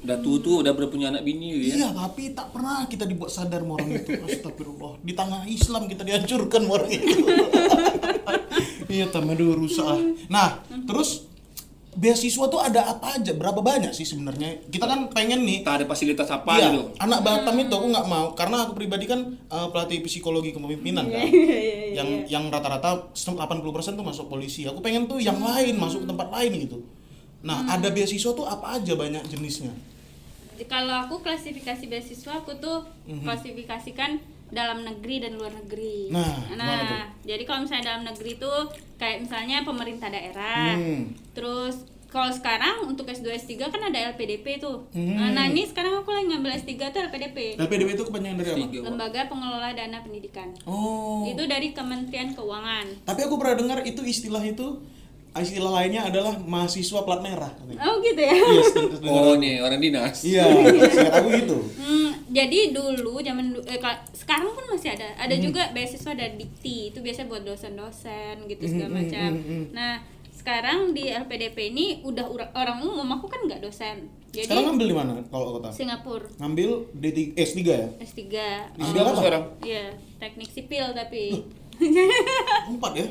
[0.00, 3.28] Udah tua tuh udah punya anak bini gitu ya Iya, tapi tak pernah kita dibuat
[3.28, 4.10] sadar sama orang itu.
[4.16, 4.92] Astagfirullah.
[5.00, 7.08] Di tanah Islam kita dihancurkan sama orang itu.
[8.96, 9.84] iya, tambah dulu rusak.
[9.84, 9.98] ah.
[10.26, 10.48] Nah,
[10.88, 11.28] terus
[11.90, 13.34] beasiswa tuh ada apa aja?
[13.34, 14.62] Berapa banyak sih sebenarnya?
[14.66, 16.82] Kita kan pengen nih Tak ada fasilitas apa Iya, gitu.
[16.96, 21.26] anak Batam itu aku nggak mau karena aku pribadi kan eh, pelatih psikologi kepemimpinan kan.
[21.28, 23.36] Iya, yang yang rata-rata 80%
[23.98, 24.64] tuh masuk polisi.
[24.64, 26.78] Aku pengen tuh yang lain masuk ke tempat lain gitu.
[27.40, 27.74] Nah, Hmm.
[27.80, 29.72] ada beasiswa tuh apa aja banyak jenisnya?
[30.68, 32.84] kalau aku klasifikasi beasiswa aku tuh
[33.24, 34.20] klasifikasikan
[34.52, 36.12] dalam negeri dan luar negeri.
[36.12, 37.24] Nah, tuh?
[37.24, 38.68] jadi kalau misalnya dalam negeri tuh
[39.00, 40.76] kayak misalnya pemerintah daerah.
[40.76, 41.16] Hmm.
[41.32, 44.90] Terus kalau sekarang untuk S2 S3 kan ada LPDP tuh.
[44.90, 45.14] Hmm.
[45.14, 47.54] Nah, nah, ini sekarang aku lagi ngambil S3 tuh LPDP.
[47.54, 48.66] LPDP itu kepanjangan dari apa?
[48.90, 50.50] Lembaga Pengelola Dana Pendidikan.
[50.66, 51.22] Oh.
[51.30, 53.06] Itu dari Kementerian Keuangan.
[53.06, 54.82] Tapi aku pernah dengar itu istilah itu
[55.32, 57.52] istilah lainnya adalah mahasiswa plat merah.
[57.52, 57.78] katanya.
[57.84, 58.34] Oh gitu ya.
[58.34, 60.18] Iya, sedengar- Oh nih orang dinas.
[60.20, 60.42] Iya,
[60.90, 61.56] seingat aku gitu.
[61.76, 65.14] Hmm, jadi dulu zaman eh, ka- sekarang pun masih ada.
[65.16, 65.44] Ada Hmm.
[65.44, 66.90] juga beasiswa dari Dikti.
[66.90, 69.30] Itu biasanya buat dosen-dosen gitu Hmm, segala hmm, macam.
[69.30, 69.64] hmm, hmm.
[69.70, 69.92] Nah,
[70.32, 74.08] sekarang di LPDP ini udah orang umum, aku kan nggak dosen.
[74.26, 75.68] Jadi Sekarang ngambil di mana kalau kota?
[75.70, 77.88] Singapura Ngambil D3 S3 ya?
[77.98, 78.22] S3.
[78.72, 79.14] S3 Oh, apa?
[79.16, 79.42] sekarang?
[79.60, 79.84] Iya,
[80.16, 81.34] teknik sipil tapi
[82.68, 83.06] Empat ya?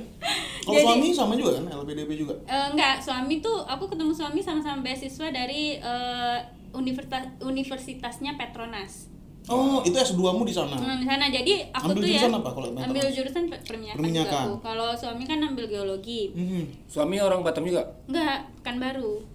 [0.62, 2.34] Kalau Jadi- suami sama juga kan LPDP juga.
[2.44, 6.38] Eh, enggak, suami tuh aku ketemu suami sama-sama beasiswa dari eh,
[6.72, 9.10] universitas universitasnya Petronas.
[9.50, 10.78] Oh, itu S2-mu di sana.
[10.78, 13.98] Hmm, di sana jadi aku Ambil tuh ya jurusan apa kalau ambil jurusan per- perminyakan,
[13.98, 14.46] Perminyakan.
[14.46, 14.62] juga.
[14.62, 16.30] Kalau suami kan ambil geologi.
[16.30, 16.70] Hmm.
[16.86, 17.82] Suami orang Batam juga.
[18.06, 19.26] Enggak, kan baru.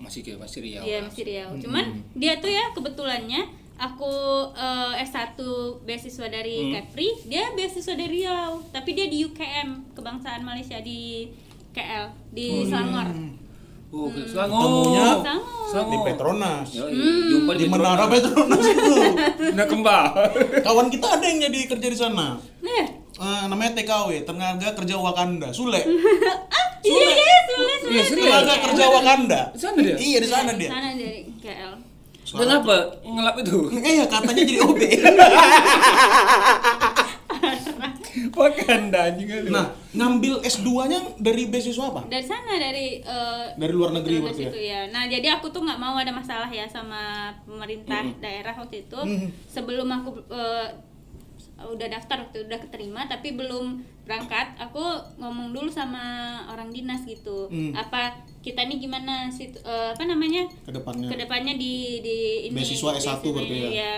[0.00, 0.82] Masih ke masih Riau.
[0.82, 1.50] Iya, masih Riau.
[1.60, 3.44] Cuman dia tuh ya kebetulannya
[3.82, 4.14] aku
[4.54, 5.34] eh, S1
[5.82, 6.72] beasiswa dari Hmm.
[6.80, 11.26] Kepri, dia beasiswa dari Riau, tapi dia di UKM, Kebangsaan Malaysia di
[11.70, 13.10] KL, di Selangor.
[13.92, 14.14] Oh, Hmm.
[14.14, 14.62] ke Selangor.
[14.62, 15.66] Ketemunya Selangor.
[15.66, 15.90] Selangor.
[15.90, 16.68] Di Petronas.
[16.72, 17.28] Hmm.
[17.28, 18.94] jumpa Di Menara Petronas itu.
[19.58, 20.06] Nah kembang.
[20.62, 22.38] Kawan kita ada yang jadi kerja di sana.
[22.62, 25.78] Nah, Eh, namanya TKW, Tenaga Kerja Wakanda, Sule.
[26.82, 27.80] iya iya sulit sulit.
[27.86, 28.20] Iya, Sule.
[28.24, 29.40] Tenaga Kerja Wakanda.
[29.52, 29.94] Di sana dia?
[29.94, 30.70] Iya, di sana dia.
[30.72, 31.72] Sana dari KL.
[32.32, 32.74] Kenapa
[33.04, 33.56] ngelap itu?
[33.76, 34.80] Eh ya katanya jadi OB.
[38.32, 39.48] Wakanda anjing kali.
[39.52, 42.08] nah, ngambil S2-nya dari beasiswa apa?
[42.08, 44.50] Dari sana dari eh, Dari luar negeri dari berarti ya?
[44.52, 44.80] situ ya.
[44.88, 48.96] Nah, jadi aku tuh nggak mau ada masalah ya sama pemerintah daerah waktu itu.
[49.00, 49.28] Mhm.
[49.48, 50.68] Sebelum aku eh,
[51.62, 54.82] udah daftar waktu itu, udah keterima tapi belum berangkat, aku
[55.16, 56.02] ngomong dulu sama
[56.46, 57.46] orang dinas gitu.
[57.46, 57.70] Hmm.
[57.72, 60.46] Apa kita nih gimana sih eh, apa namanya?
[60.62, 61.06] Ke depannya.
[61.06, 63.70] Ke depannya di di ini Beasiswa S1 di sini, berarti ya?
[63.72, 63.94] ya.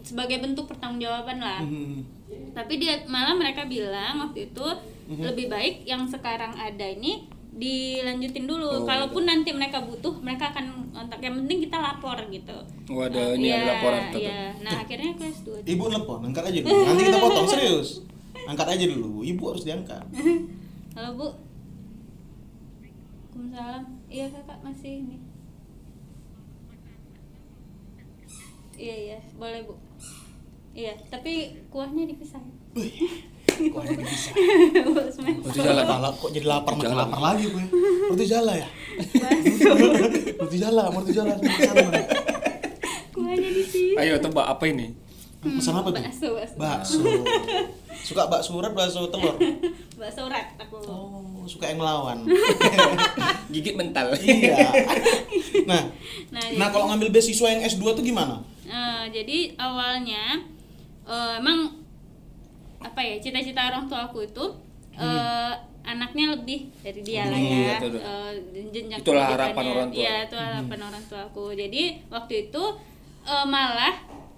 [0.00, 2.06] Sebagai bentuk pertanggungjawaban lah Hmm.
[2.52, 4.66] tapi dia malah mereka bilang waktu itu
[5.06, 5.22] Mhm.
[5.24, 10.90] lebih baik yang sekarang ada ini dilanjutin dulu Oh, kalaupun nanti mereka butuh mereka akan
[10.90, 12.56] kontak yang penting kita lapor gitu
[12.86, 14.20] Oh, ada Nah, ini, ada iya, laporan tetap.
[14.20, 14.40] iya.
[14.58, 16.58] nah akhirnya kelas 2 Ibu telepon, angkat aja.
[16.62, 17.88] Nanti kita potong serius.
[18.46, 19.26] Angkat aja dulu.
[19.26, 20.02] Ibu harus diangkat.
[20.96, 21.28] halo bu
[23.36, 25.16] Waalaikumsalam iya kakak masih ini
[28.80, 29.76] iya iya boleh bu
[30.72, 32.40] iya tapi kuahnya dipisah
[32.76, 34.30] Wih, kok ada bisa?
[34.84, 36.12] Roti jala.
[36.12, 37.08] Kok jadi lapar makin Jala.
[37.08, 37.64] lapar lagi gue.
[38.12, 38.68] Roti jala ya?
[40.36, 41.32] Roti jala, roti jala
[43.16, 44.92] kuahnya di sini Ayo tebak apa ini?
[45.54, 46.02] Pesan apa tuh?
[46.02, 47.00] bakso bakso Bakso.
[48.06, 49.34] Suka bakso urat, bakso telur.
[49.94, 52.26] bakso rat aku Oh, suka yang melawan.
[53.54, 54.10] Gigit mental.
[54.16, 54.58] iya.
[55.66, 55.82] Nah,
[56.30, 58.38] nah, nah kalau ngambil beasiswa yang S2 tuh gimana?
[58.62, 60.38] Nah, jadi awalnya
[61.02, 61.74] eh, emang
[62.78, 64.44] apa ya cita-cita orang tua aku itu
[64.94, 68.32] eh, anaknya lebih dari dia lah Hmm, ya iya, itu eh,
[68.70, 69.98] jenjang Itulah harapan orang tua.
[69.98, 71.44] Iya, itu harapan orang tua aku.
[71.52, 72.62] Jadi waktu itu
[73.24, 73.94] eh, malah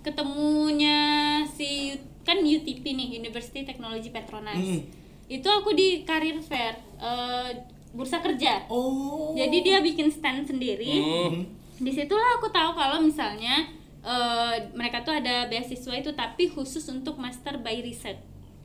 [0.08, 0.98] ketemunya
[1.44, 1.92] si
[2.24, 4.56] kan UTP nih University Technology Petronas.
[4.56, 4.80] Hmm.
[5.28, 7.50] Itu aku di career fair eh,
[7.92, 8.64] bursa kerja.
[8.72, 9.36] Oh.
[9.36, 11.44] Jadi dia bikin stand sendiri Hmm.
[11.78, 13.68] di situlah aku tahu kalau misalnya
[14.00, 18.18] eh, mereka tuh ada beasiswa itu tapi khusus untuk master by research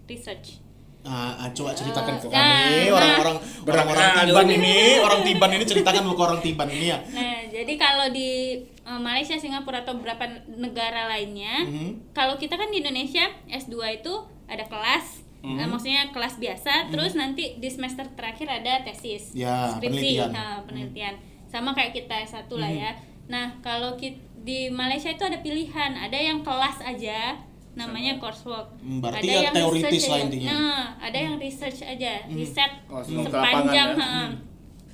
[0.08, 0.63] research
[1.04, 2.96] Ah, ah, coba ceritakan ke Nah, kami nah.
[2.96, 7.00] orang-orang orang-orang Berat Tiban ini, orang Tiban ini ceritakan ke orang Tiban ini ya.
[7.12, 8.32] nah jadi kalau di
[8.64, 12.12] eh, Malaysia Singapura atau beberapa negara lainnya Mhm.
[12.12, 14.14] kalau kita kan di Indonesia S2 itu
[14.46, 15.58] ada kelas Mhm.
[15.58, 20.30] eh, maksudnya kelas biasa terus nanti di semester terakhir ada tesis Ya, skripsi penelitian.
[20.32, 21.14] nah, penelitian
[21.46, 22.80] sama kayak kita S1 lah Mhm.
[22.80, 22.92] ya
[23.24, 24.00] nah kalau
[24.38, 27.44] di Malaysia itu ada pilihan ada yang kelas aja
[27.74, 30.26] namanya coursework Hmm, berarti ada ya yang teoritis research lah aja.
[30.26, 30.50] intinya.
[30.52, 34.00] nah ada yang research aja riset Oh, sepanjang ya.
[34.00, 34.26] ha.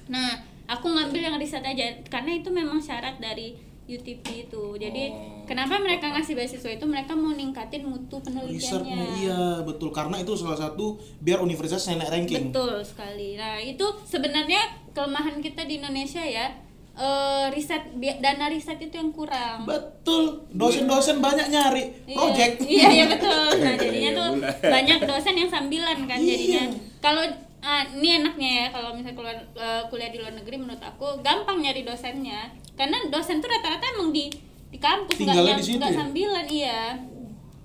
[0.07, 0.29] nah
[0.65, 4.77] aku ngambil yang riset aja karena itu memang syarat dari UTP itu.
[4.77, 5.41] Jadi Oh.
[5.43, 6.85] kenapa mereka ngasih beasiswa itu?
[6.85, 8.45] Mereka mau ningkatin mutu Risetnya
[8.85, 9.05] penelitiannya.
[9.17, 12.53] iya betul karena itu salah satu biar universitas naik ranking.
[12.53, 13.33] Betul sekali.
[13.33, 14.61] Nah, itu sebenarnya
[14.93, 16.53] kelemahan kita di Indonesia ya.
[16.99, 19.63] Eh, riset dana riset itu yang kurang.
[19.63, 20.43] Betul.
[20.51, 22.13] Dosen-dosen banyak nyari Iya.
[22.13, 22.53] project.
[22.67, 23.47] Iya, iya betul.
[23.57, 24.29] Nah, jadinya Iya, tuh
[24.61, 26.63] banyak dosen yang sambilan kan jadinya.
[26.65, 26.75] Iya.
[26.99, 27.23] Kalau
[27.59, 31.57] ah, ini enaknya ya kalau misalnya keluar eh, kuliah di luar negeri menurut aku gampang
[31.57, 32.51] nyari dosennya.
[32.73, 34.27] Karena dosen tuh rata-rata emang di
[34.69, 35.97] di kampus nggak yang nggak ya?
[35.97, 36.81] sambilan iya.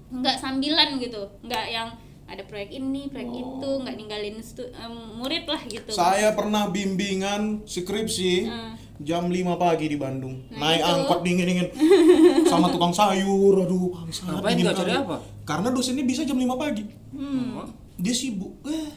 [0.08, 1.22] Nggak sambilan gitu.
[1.42, 1.88] Nggak yang
[2.24, 5.92] ada proyek ini, proyek itu, nggak ninggalin stu- em, murid lah gitu.
[5.92, 8.72] Saya pernah bimbingan skripsi Hmm.
[9.02, 10.46] Jam 5 pagi di Bandung.
[10.54, 10.90] Nah, Naik itu.
[10.94, 11.68] angkot dingin-dingin
[12.50, 13.66] sama tukang sayur.
[13.66, 14.30] Aduh, bangsat.
[14.30, 15.16] Ngapain dingin nggak cari apa?
[15.42, 16.84] Karena dosennya bisa jam 5 pagi.
[17.10, 17.66] Hmm.
[17.98, 18.54] Dia sibuk.
[18.70, 18.90] Eh,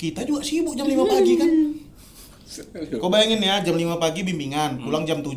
[0.00, 1.50] kita juga sibuk jam 5 pagi kan.
[3.00, 5.36] Kau bayangin ya, jam 5 pagi bimbingan, pulang jam 7.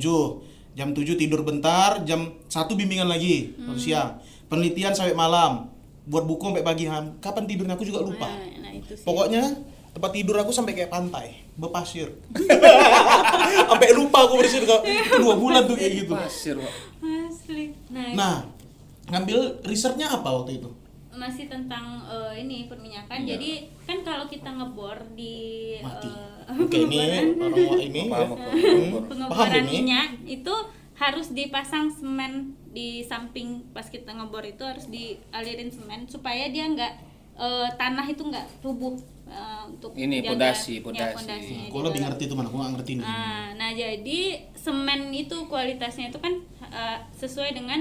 [0.76, 4.20] Jam 7 tidur bentar, jam 1 bimbingan lagi, siang.
[4.51, 5.72] Penelitian sampai malam.
[6.05, 6.86] Buat buku sampai pagi.
[6.86, 7.18] Ham.
[7.18, 8.30] Kapan tidurnya aku juga lupa.
[8.30, 9.05] Nah, nah, itu sih.
[9.07, 9.41] Pokoknya
[9.95, 12.11] tempat tidur aku sampai kayak pantai, berpasir.
[13.69, 14.83] sampai lupa aku bersih kok.
[14.83, 16.13] Itu dua bulan tuh kayak gitu.
[16.13, 16.73] Pasir, Pak.
[17.25, 17.71] Asli.
[17.87, 18.35] Nah, Nah,
[19.07, 20.71] ngambil risetnya apa waktu itu?
[21.15, 23.23] masih tentang eh, ini perminyakan.
[23.23, 23.39] Iya.
[23.39, 25.35] Jadi kan kalau kita ngebor di
[25.79, 26.11] Mati.
[26.11, 26.95] eh, Oke, ini
[27.39, 28.51] orang ini Paham, ya.
[28.51, 29.71] Hmm, paham pengeboran ini.
[29.79, 30.55] minyak itu
[30.93, 32.33] harus dipasang semen
[32.67, 36.93] di samping pas kita ngebor itu harus dialirin semen supaya dia nggak
[37.37, 38.99] eh, tanah itu nggak rubuh
[39.36, 41.15] eh, untuk Ini, jaga- pondasi, ya, pondasi.
[41.17, 42.47] pondasinya Kau di lebih ngerti tuh mana?
[42.47, 43.03] Aku nggak ngerti nih.
[43.03, 44.19] Nah, nah jadi
[44.55, 46.33] semen itu kualitasnya itu kan
[46.65, 47.79] eh, sesuai dengan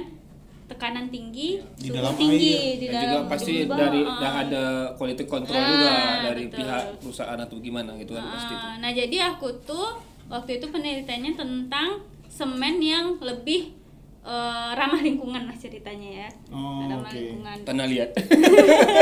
[0.65, 2.81] tekanan tinggi, Di suhu dalam tinggi air.
[2.81, 5.91] di Dan dalam juga pasti bawah, dari yang ada quality control Ah, juga
[6.25, 6.59] dari betul.
[6.59, 8.67] pihak perusahaan atau gimana gitu kan pasti itu.
[8.67, 9.87] Ah, Nah, jadi aku tuh
[10.27, 13.77] waktu itu penelitiannya tentang semen yang lebih
[14.25, 16.29] eh, ramah lingkungan lah ceritanya ya.
[16.49, 17.17] Oh, ramah oke.
[17.17, 17.59] lingkungan.
[17.63, 18.11] Tanah liat.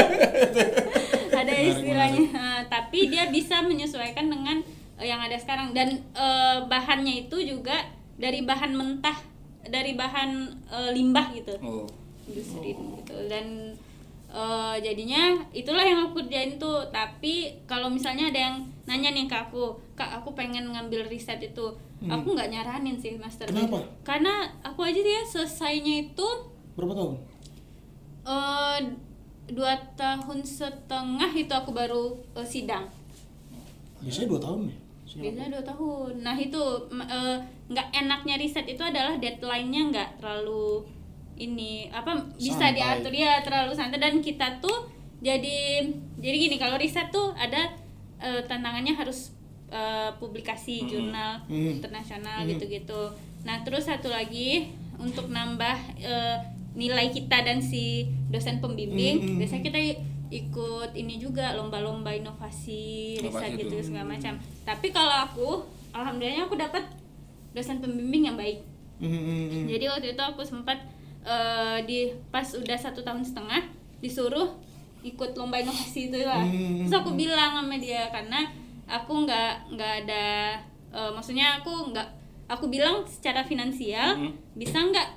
[1.43, 2.29] Ada istilahnya.
[2.35, 4.61] Ah, tapi dia bisa menyesuaikan dengan
[5.01, 9.19] eh, yang ada sekarang dan eh, bahannya itu juga dari bahan mentah,
[9.67, 10.31] dari bahan
[10.71, 11.55] eh, limbah gitu.
[11.63, 11.87] Oh.
[12.23, 13.75] industri gitu dan
[14.33, 19.37] eh, jadinya itulah yang aku kerjain tuh tapi kalau misalnya ada yang nanya nih ke
[19.37, 19.63] aku
[19.93, 21.67] kak aku pengen ngambil riset itu
[22.03, 23.63] aku nggak nyaranin sih master Hmm.
[23.63, 23.79] Kenapa?
[24.03, 26.29] karena aku aja dia selesainya itu
[26.73, 27.15] Berapa tahun?
[28.25, 28.79] eh,
[29.49, 32.89] dua tahun setengah itu aku baru eh, sidang
[34.01, 34.77] Biasanya dua tahun nih.
[35.13, 36.63] biasanya dua tahun nah itu
[37.69, 40.81] nggak enaknya riset itu adalah deadline-nya nggak terlalu
[41.35, 42.77] ini apa bisa Santai.
[42.77, 47.73] diatur ya terlalu santai dan kita tuh jadi jadi gini kalau riset tuh ada
[48.19, 49.33] eh, tantangannya harus
[49.69, 51.77] eh, publikasi jurnal Hmm.
[51.77, 53.11] internasional gitu-gitu
[53.43, 56.37] nah terus satu lagi untuk nambah eh,
[56.73, 59.37] nilai kita dan si dosen pembimbing Hmm.
[59.37, 59.81] biasanya kita
[60.31, 65.49] ikut ini juga lomba-lomba inovasi riset gitu segala macam tapi kalau aku
[65.93, 66.85] alhamdulillahnya aku dapat
[67.51, 68.65] dosen pembimbing yang baik
[68.97, 69.65] Hmm, hmm, hmm.
[69.67, 70.79] jadi waktu itu aku sempat
[71.23, 71.99] eh, di
[72.29, 73.63] pas udah satu tahun setengah
[73.99, 74.51] disuruh
[75.03, 76.79] ikut lomba inovasi itu lah Hmm.
[76.81, 78.47] terus aku bilang sama dia karena
[78.85, 80.27] aku nggak nggak ada
[80.89, 82.09] eh, maksudnya aku nggak
[82.47, 84.31] aku bilang secara finansial Hmm.
[84.53, 85.09] bisa nggak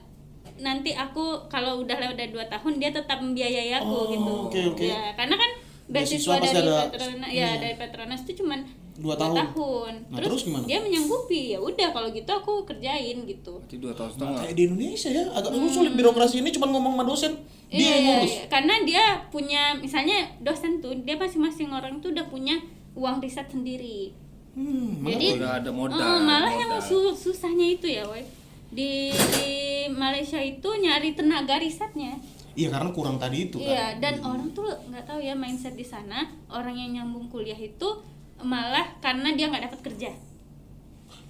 [0.57, 4.59] nanti aku kalau udah lewat dari dua tahun dia tetap membiayai aku Oh, gitu oke,
[4.71, 4.85] oke.
[4.85, 5.51] ya karena kan
[5.85, 7.45] Beasiswa dari ada- Petronas iya.
[7.45, 8.63] ya dari Petronas itu cuman
[8.95, 9.35] Dua tahun.
[9.35, 9.93] tahun.
[10.07, 10.63] Nah, terus gimana?
[10.63, 14.39] dia menyanggupi ya udah kalau gitu aku kerjain gitu Berarti dua tahun Nah, setengah.
[14.41, 17.33] kayak di Indonesia ya, agak sulit birokrasi ini cuma ngomong sama dosen,
[17.67, 18.31] dia Iya, yang iya, ngurus.
[18.31, 18.43] iya.
[18.47, 22.55] karena dia punya misalnya dosen tuh dia masing-masing orang tuh udah punya
[22.93, 24.15] uang riset sendiri
[24.51, 25.35] Hmm, Jadi-?
[25.35, 25.99] Udah ada modal.
[25.99, 26.79] Eh, malah yang modal.
[26.79, 28.23] su- susahnya itu ya woy
[28.69, 29.51] di, di
[29.89, 32.15] Malaysia itu nyari tenaga risetnya
[32.53, 33.67] Iya karena kurang tadi itu kan.
[33.67, 37.99] iya dan orang tuh nggak tahu ya mindset di sana orang yang nyambung kuliah itu
[38.43, 40.11] malah karena dia nggak dapat kerja.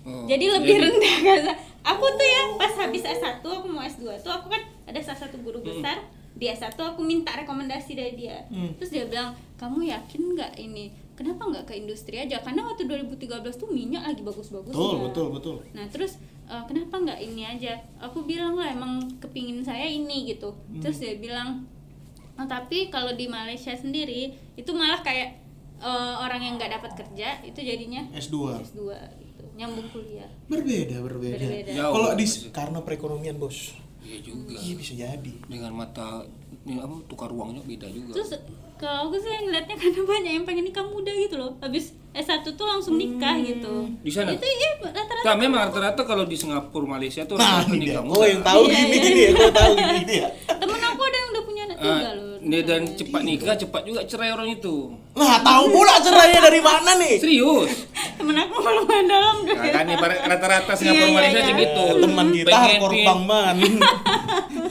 [0.06, 1.41] Oh, jadi lebih rendah kan
[1.82, 5.41] aku tuh ya pas habis S1 aku mau S2 tuh aku kan ada salah satu
[5.41, 5.97] guru besar
[6.38, 8.43] di S1 aku minta rekomendasi dari dia.
[8.51, 8.76] Hmm.
[8.78, 10.91] terus dia bilang kamu yakin nggak ini?
[11.16, 12.43] Kenapa nggak ke industri aja?
[12.43, 14.76] Karena waktu 2013 tuh minyak lagi bagus-bagusnya.
[14.76, 15.56] Betul, betul, betul.
[15.72, 17.80] nah terus eh, kenapa nggak ini aja?
[18.03, 20.51] Aku bilang lah emang kepingin saya ini gitu.
[20.51, 20.84] Hmm.
[20.84, 21.64] terus dia bilang
[22.36, 25.45] "Oh, tapi kalau di Malaysia sendiri itu malah kayak
[25.78, 28.38] eh, orang yang nggak dapat kerja itu jadinya S2.
[28.64, 28.80] S2
[29.20, 31.40] gitu nyambung kuliah Berbeda, berbeda.
[31.40, 31.72] Berbeda.
[31.74, 33.72] Kalau di karena perekonomian, Bos.
[34.00, 34.54] Iya juga.
[34.56, 35.32] Iya bisa jadi.
[35.46, 36.22] Dengan mata
[36.62, 38.14] ini apa tukar uangnya beda juga.
[38.16, 38.34] terus
[38.76, 42.64] kalau aku sih ngeliatnya karena banyak yang pengen nikah muda gitu loh habis S1 tuh
[42.64, 43.86] langsung nikah gitu.
[44.00, 44.32] Di sana?
[44.32, 45.24] Itu iya rata-rata.
[45.24, 48.26] Nah, memang rata-rata kalau di Singapura Malaysia tuh Nah, rata-rata nikah Oh, muda.
[48.26, 49.00] yang tahu Iya, gini iya.
[49.00, 50.28] gini ya, gua tahu gini gini ya.
[50.50, 52.25] Temen aku ada yang udah punya anak Ah, tiga loh.
[52.46, 54.93] Dia dan cepat nikah, cepat juga cerai orang itu.
[55.12, 57.18] Nah, tahu pula cerainya dari mana nih?
[57.18, 57.89] Serius.
[58.16, 59.36] Temen aku lumayan dalam.
[59.43, 61.43] Nah, kan ibarat rata-rata Singapura Iya, iya, Malaysia iya.
[61.43, 61.84] kayak gitu.
[62.00, 63.56] Teman kita Pengen hardcore pin- bang man.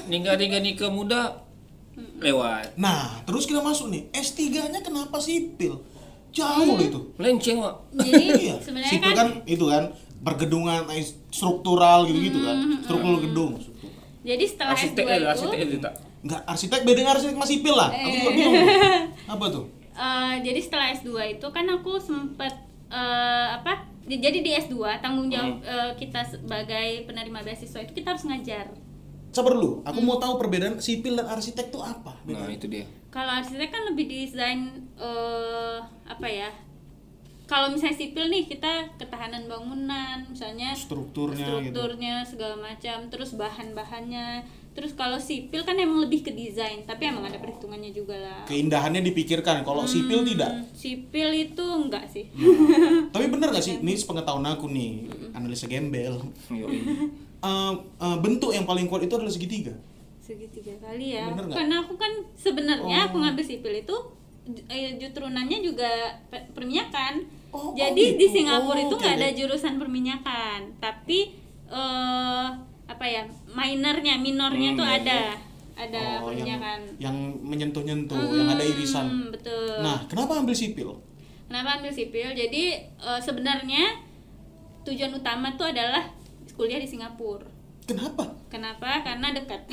[0.07, 1.21] nikah nikah nikah muda
[2.17, 2.75] lewat.
[2.77, 4.07] Nah, terus kita masuk nih.
[4.13, 5.83] S3-nya kenapa sipil?
[6.31, 7.01] Jauh loh itu.
[7.15, 7.75] Melenceng, Pak.
[7.97, 8.55] Jadi Iya.
[8.59, 9.83] sebenarnya Sipil kan, kan itu kan
[10.19, 12.57] bergedungan eh, struktural gitu-gitu kan.
[12.81, 13.53] Struktural gedung.
[14.25, 15.77] jadi setelah Arsitek S2 ya, itu arsitek itu
[16.25, 16.41] tak.
[16.41, 17.91] Enggak, arsitek beda dengan arsitek sama sipil lah.
[17.91, 18.57] Aku juga bingung.
[19.35, 19.65] Apa tuh?
[19.95, 22.51] eh, jadi setelah S2 itu kan aku sempet
[22.87, 23.73] eh, apa?
[24.03, 25.65] di- Jadi di S2 tanggung jawab Hmm.
[25.65, 28.73] eh, kita sebagai penerima beasiswa itu kita harus ngajar.
[29.31, 32.15] Sabar dulu, aku mau tahu perbedaan sipil dan arsitek tuh apa?
[32.25, 32.87] Nah, itu dia.
[33.09, 34.61] Kalau arsitek kan lebih desain
[34.97, 36.51] eh apa ya?
[37.45, 41.77] Kalau misalnya sipil nih kita ketahanan bangunan, misalnya Strukturnya gitu.
[41.77, 44.49] strukturnya segala macam, terus bahan-bahannya.
[44.75, 48.43] Terus kalau sipil kan emang lebih ke desain, tapi emang ada perhitungannya juga lah.
[48.45, 49.63] Keindahannya dipikirkan.
[49.63, 50.51] Kalau sipil tidak.
[50.51, 52.27] Hmm, Sipil itu enggak sih.
[53.15, 53.79] Tapi bener gak sih?
[53.79, 56.19] Ini sepengetahuan aku nih, analisa gembel.
[57.45, 59.77] Eh, eh, bentuk yang paling kuat itu adalah segitiga.
[60.19, 61.29] Segitiga kali ya.
[61.29, 61.53] Bener nggak?
[61.55, 63.07] Karena aku kan sebenarnya Oh.
[63.07, 63.93] aku ngambil sipil itu
[64.65, 65.89] eh, jutrunannya juga
[66.27, 67.21] pe- perminyakan.
[67.51, 68.17] Oh, oh Jadi gitu.
[68.17, 69.37] di Singapura Oh, itu nggak ada oke.
[69.37, 72.49] jurusan perminyakan, tapi eh
[72.85, 75.19] apa ya minornya minornya Hmm, tuh iya, ada
[75.75, 76.81] ada Oh, yang, perminyakan.
[77.03, 79.07] yang menyentuh-nyentuh, yang ada irisan.
[79.07, 79.83] Hmm, betul.
[79.83, 81.03] Nah, kenapa ambil sipil?
[81.51, 82.31] Kenapa ambil sipil?
[82.31, 83.99] Jadi eh, sebenarnya
[84.85, 86.07] tujuan utama tuh adalah
[86.55, 87.51] kuliah di Singapura.
[87.85, 88.39] Kenapa?
[88.47, 89.03] Kenapa?
[89.03, 89.67] Karena dekat.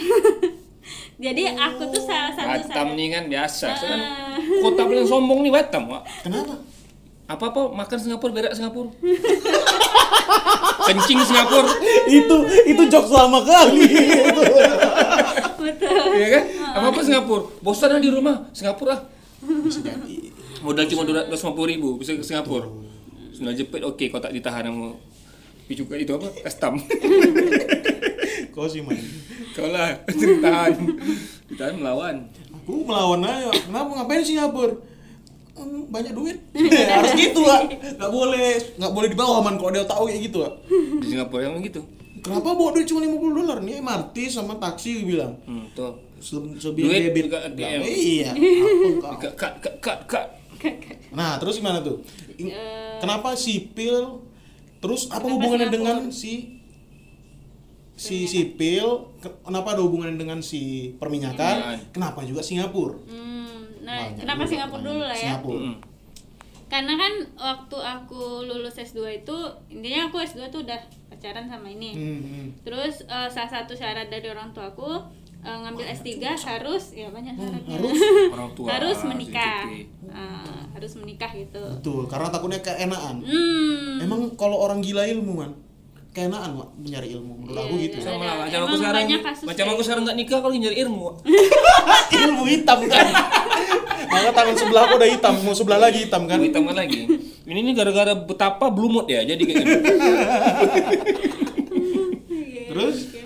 [1.21, 3.67] Jadi aku tuh salah satu Batam nih kan biasa.
[3.69, 3.99] Kan
[4.65, 5.85] kota paling sombong nih Batam.
[6.25, 6.55] Kenapa?
[7.29, 8.89] Apa-apa makan Singapura, berak Singapura.
[10.81, 11.71] Kencing Singapura.
[12.09, 12.35] itu
[12.67, 13.85] itu jokes lama kali.
[15.61, 15.95] betul.
[16.17, 16.43] Iya kan?
[16.81, 17.43] Apa-apa Singapura.
[17.61, 18.97] Bosan di rumah, Singapura.
[19.41, 20.31] Bisa jadi.
[20.61, 22.69] Modal cuma 250 ribu bisa ke Singapura.
[23.33, 24.93] Sudah jepit oke kau tak ditahan sama
[25.71, 26.27] tapi juga itu apa?
[26.43, 26.83] Custom.
[28.51, 28.99] Kau sih man.
[29.55, 30.75] kau lah ditahan.
[31.47, 32.27] Ditahan melawan.
[32.51, 33.55] Aku melawan aja.
[33.55, 34.75] Kenapa ngapain Singapura?
[35.61, 36.37] "Hmm, banyak duit.
[36.93, 37.65] Harus gitu lah.
[37.69, 40.51] Gak boleh, nggak boleh di bawah man kalau dia tahu kayak gitu lah.
[40.97, 41.81] Di Singapura yang gitu.
[42.19, 43.57] Kenapa bawa duit cuma 50 dolar?
[43.59, 45.37] Nih MRT sama taksi bilang.
[45.41, 45.97] Hmm, tuh.
[46.17, 47.25] Se- Sebelum debit.
[47.27, 47.49] juga
[47.81, 48.31] Iya.
[49.01, 50.27] Kak, kak, kak, kak, kak.
[51.11, 52.05] Nah, terus gimana tuh?
[52.35, 52.47] Eh.
[52.97, 54.21] Kenapa sipil?
[54.77, 55.97] Terus apa Kenapa hubungannya Singapura?
[55.97, 56.61] dengan si
[57.95, 58.85] si sipil?
[59.17, 60.61] Ke- Kenapa ada hubungannya dengan si
[60.95, 61.37] perminyakan?
[61.57, 61.89] Perminyakan.
[61.91, 62.97] Kenapa juga Singapura?
[63.03, 63.40] Hmm,
[63.81, 65.35] nah, Banyak kenapa Singapura dulu lah ya?
[65.35, 65.59] Singapura.
[65.59, 65.75] Hmm.
[66.65, 71.91] Karena kan waktu aku lulus S2 itu intinya aku S2 tuh udah pacaran sama ini.
[71.91, 72.45] Hmm.
[72.61, 74.87] Terus eh, salah satu syarat dari orang tua aku
[75.41, 77.75] eh, ngambil S3 harus ya banyak syaratnya.
[77.75, 77.99] harus.
[78.35, 78.67] Orang tua.
[78.71, 79.67] harus menikah.
[79.67, 81.59] Eh, harus menikah gitu.
[81.77, 83.19] Betul, karena takutnya keenaan.
[83.19, 83.99] Hmm.
[83.99, 85.51] Emang kalau orang gila ilmu man,
[86.09, 87.97] keenaan Mak, mencari ilmu menurut aku Iya, gitu.
[87.99, 88.05] iya.
[88.07, 89.03] Sama Ada- lah, macam aku sekarang,
[89.45, 91.05] macam aku sekarang nggak nikah kalau nyari ilmu.
[92.25, 93.07] ilmu hitam kan.
[94.11, 96.35] Maka tangan sebelah aku udah hitam, mau sebelah lagi hitam kan.
[96.35, 97.07] Kan hitamkan lagi.
[97.41, 100.11] Ini nih gara-gara betapa blumut ya, jadi kayak gitu.
[102.29, 103.21] Iya, Terus oke.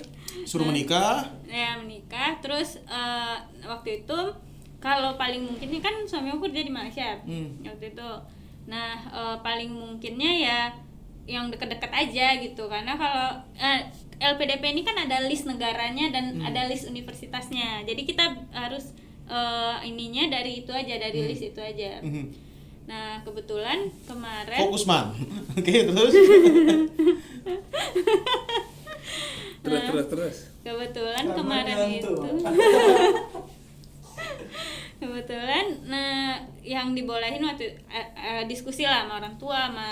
[0.45, 1.25] suruh menikah.
[1.45, 4.19] ya menikah terus eh, waktu itu
[4.77, 7.63] kalau paling mungkinnya kan suami aku kerja di Malaysia Hmm.
[7.63, 8.09] waktu itu
[8.65, 10.59] nah eh, paling mungkinnya ya
[11.25, 16.45] yang deket-deket aja gitu karena kalau eh, LPDP ini kan ada list negaranya dan Hmm.
[16.45, 18.91] ada list universitasnya jadi kita harus
[19.28, 21.28] eh, ininya dari itu aja dari Hmm.
[21.28, 22.26] list itu aja Mhm.
[22.86, 25.09] nah kebetulan kemarin Fokus man.
[25.57, 26.13] Oke, terus
[29.65, 30.38] Terus, terus, terus.
[30.61, 32.13] kebetulan Karena kemarin itu
[34.95, 39.89] kebetulan nah yang dibolehin waktu eh, eh, diskusi lah sama orang tua sama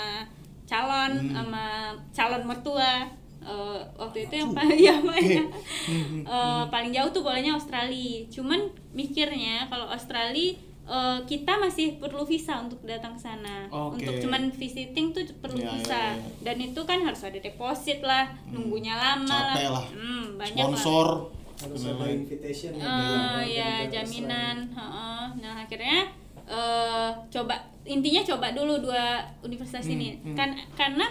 [0.64, 1.34] calon Hmm.
[1.34, 1.64] sama
[2.10, 3.10] calon mertua
[3.44, 5.44] Eh, waktu itu yang paling ya ya.
[5.84, 12.24] Hmm, Eh, paling jauh tuh bolehnya Australia cuman mikirnya kalau Australia eh, kita masih perlu
[12.24, 14.00] visa untuk datang ke sana Oke.
[14.00, 16.28] untuk cuman visiting tuh perlu Ya, visa ya, ya.
[16.42, 19.86] dan itu kan harus ada deposit lah nunggunya lama Capek lah.
[19.90, 20.72] Hmm, banyak lah.
[20.74, 21.08] sponsor.
[21.56, 25.22] harus ada invitation ya, dari ya negara jaminan heeh.
[25.38, 25.98] nah akhirnya
[26.44, 29.04] eh, coba intinya coba dulu dua
[29.40, 30.32] universitas Hmm, ini hmm.
[30.32, 31.06] kan karena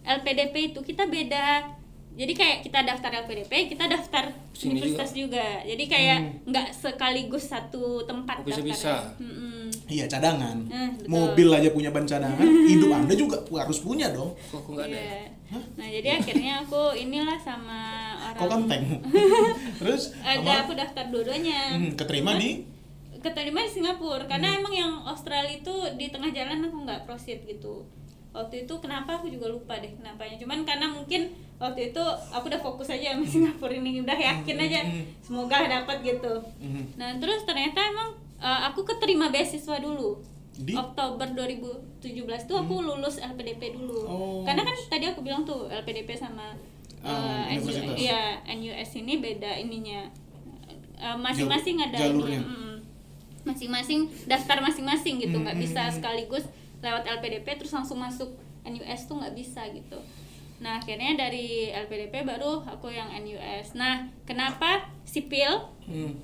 [0.00, 1.74] LPDP itu kita beda
[2.10, 5.62] jadi kayak kita daftar LPDP kita daftar Sini universitas juga.
[5.62, 6.32] jadi kayak Hmm.
[6.46, 9.06] nggak sekaligus satu tempat Oh, bisa-bisa.
[9.06, 9.22] daftarnya.
[9.22, 9.64] Mm-mm.
[9.86, 10.58] Iya cadangan.
[10.66, 11.08] Eh, betul.
[11.08, 14.34] Mobil aja punya ban cadangan, hidup anda juga harus punya dong.
[14.44, 14.98] Kok aku nggak ada?
[14.98, 15.22] Iya.
[15.76, 17.80] Nah jadi akhirnya aku inilah sama
[18.26, 18.34] orang.
[18.36, 18.84] Kok kan tank?
[19.80, 21.60] Terus Ada sama- aku daftar dua-duanya.
[21.72, 22.66] Hmm, keterima di
[23.18, 24.58] keterima di Singapura karena Hmm.
[24.58, 27.86] emang yang Australia itu di tengah jalan aku nggak proceed gitu
[28.38, 30.38] waktu itu kenapa aku juga lupa deh kenapanya.
[30.38, 31.26] Cuman karena mungkin
[31.58, 34.80] waktu itu aku udah fokus aja sama Singapura ini udah yakin aja
[35.18, 36.34] semoga dapat gitu.
[36.56, 36.86] Hmm.
[36.94, 38.08] nah terus ternyata emang
[38.38, 40.22] uh, aku keterima beasiswa dulu.
[40.54, 40.74] Di?
[40.74, 42.02] Oktober 2017
[42.44, 44.00] tuh aku lulus LPDP dulu.
[44.02, 44.40] Oh.
[44.42, 46.50] karena kan tadi aku bilang tuh LPDP sama
[46.98, 47.46] uh,
[47.94, 50.10] iya, NUS ini beda ininya.
[50.98, 52.42] Uh, masing-masing Jal- ada jalurnya.
[52.42, 52.66] mm
[53.46, 55.38] masing-masing daftar masing-masing gitu.
[55.38, 55.96] Nggak Hmm, bisa hmm, hmm.
[55.96, 56.44] sekaligus
[56.78, 59.98] lewat LPDP terus langsung masuk NUS tuh nggak bisa gitu
[60.58, 66.20] nah akhirnya dari LPDP baru aku yang NUS nah kenapa sipil Hmm.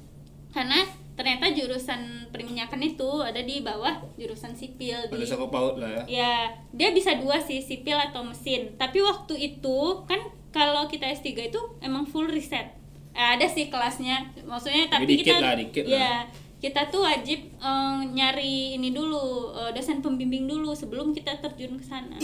[0.53, 0.85] karena
[1.17, 6.03] ternyata jurusan perminyakan itu ada di bawah jurusan sipil Ada di paut lah ya.
[6.05, 6.35] ya
[6.75, 10.21] dia bisa dua sih sipil atau mesin tapi waktu itu kan
[10.53, 12.77] kalau kita S3 itu emang full riset
[13.15, 16.21] Eh, ada sih kelasnya maksudnya Tapi tapi, dikit kita lah, dikit ya lah.
[16.65, 21.85] Kita tuh wajib eh, nyari ini dulu eh, dosen pembimbing dulu sebelum kita terjun ke
[21.85, 22.17] sana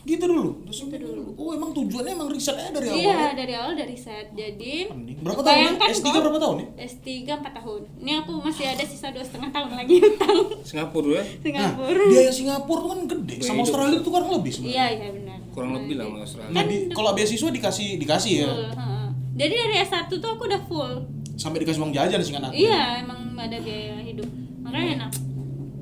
[0.00, 0.64] Gitu dulu.
[0.64, 1.36] Terus Gitu dulu.
[1.36, 2.96] Oh, emang tujuannya emang risetnya dari awal.
[2.96, 3.30] iya ya?
[3.34, 4.88] dari awal dari riset jadi.
[5.20, 5.52] Berapa tahun?
[5.52, 5.60] ya?
[5.68, 6.66] bayangkan S3 kok, berapa tahun ya?
[6.80, 11.20] S3 4 tahun ini aku masih ada sisa dua setengah tahun lagi utang Singapura ya.
[11.20, 13.34] Nah, Singapura biaya Singapura tuh kan gede.
[13.34, 13.64] Biaya Sama hidup.
[13.66, 14.72] Australia itu kurang lebih sebenarnya.
[14.72, 16.52] iya iya benar Kurang lebih lah Nah, sama Australia.
[16.54, 18.46] Nah, di- kalau beasiswa dikasih dikasih ya.
[18.46, 19.06] full, heeh.
[19.36, 20.94] jadi dari S1 tuh aku udah full
[21.38, 22.52] Sampai dikasih uang jajan sih kan aku.
[22.52, 24.26] Iya, emang ada biaya hidup.
[24.60, 25.12] Makanya enak.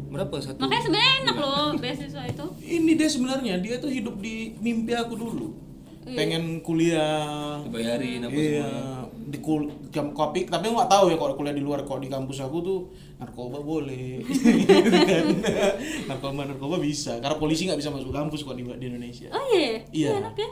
[0.06, 0.60] Berapa satu?
[0.60, 2.44] Makanya sebenarnya enak loh beasiswa itu.
[2.60, 5.48] Ini dia sebenarnya dia tuh hidup di mimpi aku dulu.
[6.06, 6.14] Iya.
[6.14, 7.58] Pengen kuliah.
[7.64, 9.26] Dibayarin apa Iya, semuanya.
[9.26, 12.38] di kul jam kopi, tapi nggak tahu ya kalau kuliah di luar kalau di kampus
[12.38, 12.78] aku tuh
[13.18, 14.22] narkoba boleh,
[16.08, 19.28] narkoba narkoba bisa, karena polisi nggak bisa masuk kampus kok di, di Indonesia.
[19.34, 20.10] Oh iya, Iya.
[20.20, 20.50] enak ya.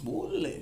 [0.00, 0.58] Boleh,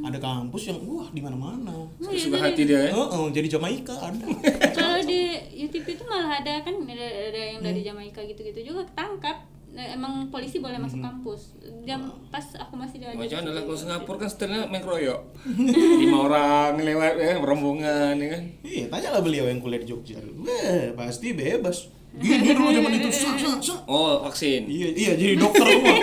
[0.00, 1.72] ada kampus yang wah di mana-mana.
[1.72, 2.92] Oh, iya, Suka jadi- hati dia ya.
[2.92, 4.26] Heeh, jadi Jamaika ada.
[4.76, 5.20] Kalau di
[5.60, 7.66] UTP itu malah ada kan ada, ada yang Hmm.
[7.66, 9.36] dari Jamaika gitu-gitu juga ketangkap.
[9.70, 11.54] Nah, emang polisi boleh masuk kampus.
[11.84, 15.20] Jam pas aku masih di Macam mana lah kalau Singapura kan setelahnya main keroyok.
[16.02, 18.42] Lima orang lewat ya, rombongan ya kan.
[18.60, 20.18] Iya, tanyalah beliau yang kuliah di Jogja.
[20.18, 21.86] Wah, pasti bebas.
[22.10, 23.78] Gini dulu zaman itu, sak, sak, sak.
[23.86, 24.66] Oh, vaksin.
[24.66, 25.94] Iya, iya jadi dokter semua.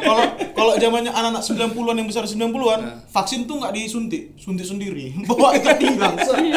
[0.00, 0.24] Kalau
[0.56, 2.96] kalau zamannya anak-anak 90-an yang besar 90-an, Nah.
[3.12, 5.12] vaksin tuh nggak disuntik, suntik sendiri.
[5.28, 6.16] Bawa ikat pinggang.
[6.16, 6.48] Asli.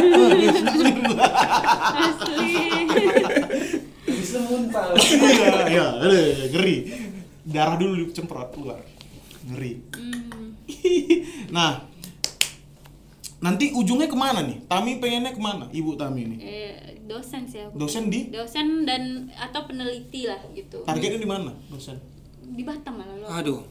[4.08, 4.96] Bisa muntah.
[4.96, 6.24] Iya, iya, aduh,
[6.56, 6.76] ngeri.
[7.44, 8.80] Darah dulu dicemprot keluar.
[9.52, 9.84] Ngeri.
[10.00, 10.56] Hmm.
[11.56, 11.84] nah,
[13.44, 14.64] nanti ujungnya ke mana nih?
[14.72, 15.68] Tami pengennya ke mana?
[15.68, 16.40] Ibu Tami nih.
[16.40, 16.74] Eh,
[17.04, 17.76] dosen sih aku.
[17.76, 18.32] Dosen di?
[18.32, 20.88] Dosen dan atau peneliti lah gitu.
[20.88, 21.52] Targetnya di mana?
[21.68, 22.00] Dosen.
[22.40, 23.28] Di Batam malah loh.
[23.28, 23.62] Aduh.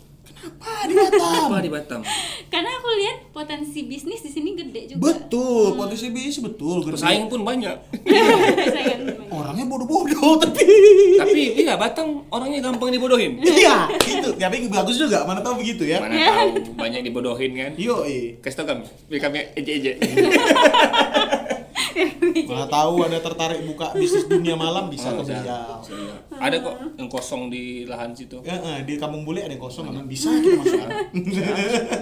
[0.63, 1.49] Ah, di Batam.
[1.49, 2.01] Apa di Batam?
[2.53, 5.17] Karena aku lihat potensi bisnis di sini gede juga.
[5.17, 6.85] Betul, potensi bisnis betul.
[6.85, 7.01] gede.
[7.01, 7.77] Pesaing pun banyak.
[9.43, 10.63] Orangnya bodoh-bodoh tapi.
[11.19, 13.43] Tapi iya Batam orangnya gampang dibodohin.
[13.43, 14.31] Iya, itu.
[14.39, 15.99] Tapi bagus juga, mana tahu begitu ya.
[15.99, 17.71] Mana tahu banyak dibodohin kan.
[17.75, 18.39] Yo, eh.
[18.39, 19.97] Kasih tau kami, biar kami ejek-ejek.
[22.49, 25.81] Mana tahu ada tertarik buka bisnis dunia malam bisa Oh, ke beliau.
[26.41, 28.41] Ada kok yang kosong di lahan situ.
[28.45, 30.05] Ya, eh, di kampung bule ada yang kosong, kan?
[30.09, 30.81] bisa kita masuk.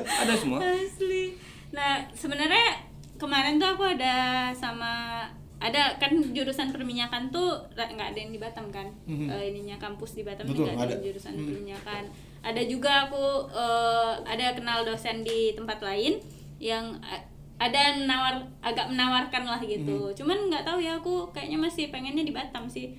[0.06, 0.58] Ada semua.
[0.62, 1.34] Asli.
[1.70, 2.86] Nah, sebenarnya
[3.18, 5.22] kemarin tuh aku ada sama
[5.60, 9.28] ada kan jurusan perminyakan tuh nggak ada yang di Batam kan Mhm.
[9.28, 11.04] Eh, ininya kampus di Batam Betul, nggak ada, ada.
[11.04, 11.44] jurusan Hmm.
[11.44, 12.02] perminyakan
[12.40, 16.16] ada juga aku eh, ada kenal dosen di tempat lain
[16.56, 16.96] yang
[17.56, 20.16] ada menawar agak menawarkan lah gitu Hmm.
[20.16, 22.96] cuman nggak tahu ya aku kayaknya masih pengennya di Batam sih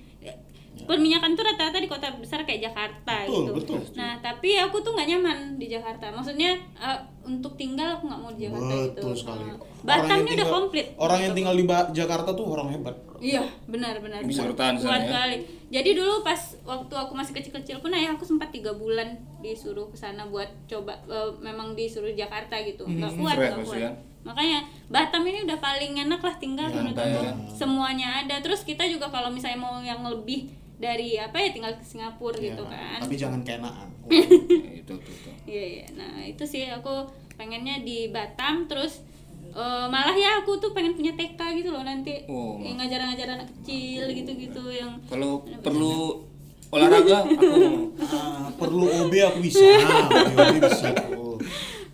[0.84, 3.78] perminyakan tuh rata-rata di kota besar kayak Jakarta Betul, gitu betul.
[3.94, 8.30] nah tapi aku tuh nggak nyaman di Jakarta maksudnya eh, untuk tinggal aku nggak mau
[8.30, 9.42] di Jakarta gitu Betul sekali.
[9.44, 12.94] Nah, Batam ini udah komplit Orang yang tinggal di Ba- Jakarta tuh orang hebat.
[13.18, 14.22] Iya, benar benar.
[14.22, 15.06] Bisa bertahan Kuat ya?
[15.08, 15.36] sekali.
[15.68, 19.96] Jadi dulu pas waktu aku masih kecil-kecil pun ayah aku sempat tiga bulan disuruh ke
[19.96, 22.82] sana buat coba eh, memang disuruh Jakarta gitu.
[22.84, 23.18] Nggak Mhm.
[23.18, 23.80] kuat, Stres nggak kuat.
[23.80, 23.94] kan?
[24.22, 27.18] Makanya Batam ini udah paling enak lah tinggal Ya, menurut aku.
[27.20, 27.32] ya.
[27.52, 28.38] Semuanya ada.
[28.38, 30.46] Terus kita juga kalau misalnya mau yang lebih
[30.82, 32.98] dari apa ya tinggal ke Singapura Ya, gitu kan.
[32.98, 33.88] Tapi jangan kenaan.
[34.80, 35.34] itu tuh tuh.
[35.44, 35.86] Iya, iya.
[35.94, 39.06] Nah, itu sih aku pengennya di Batam terus
[39.48, 43.48] eh, malah ya aku tuh pengen punya TK gitu loh nanti Oh, yang ngajar-ngajar anak
[43.54, 46.26] kecil gitu-gitu yang Kalau perlu
[46.68, 47.46] olahraga aku
[48.02, 49.60] Ah, perlu OB aku bisa.
[49.62, 50.88] OB bisa.
[51.14, 51.36] Oh.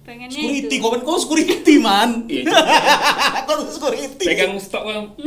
[0.01, 2.25] pengennya Security, itu kau kan kau security man.
[2.27, 2.49] iya
[3.45, 4.25] kau security.
[4.25, 4.81] pegang stok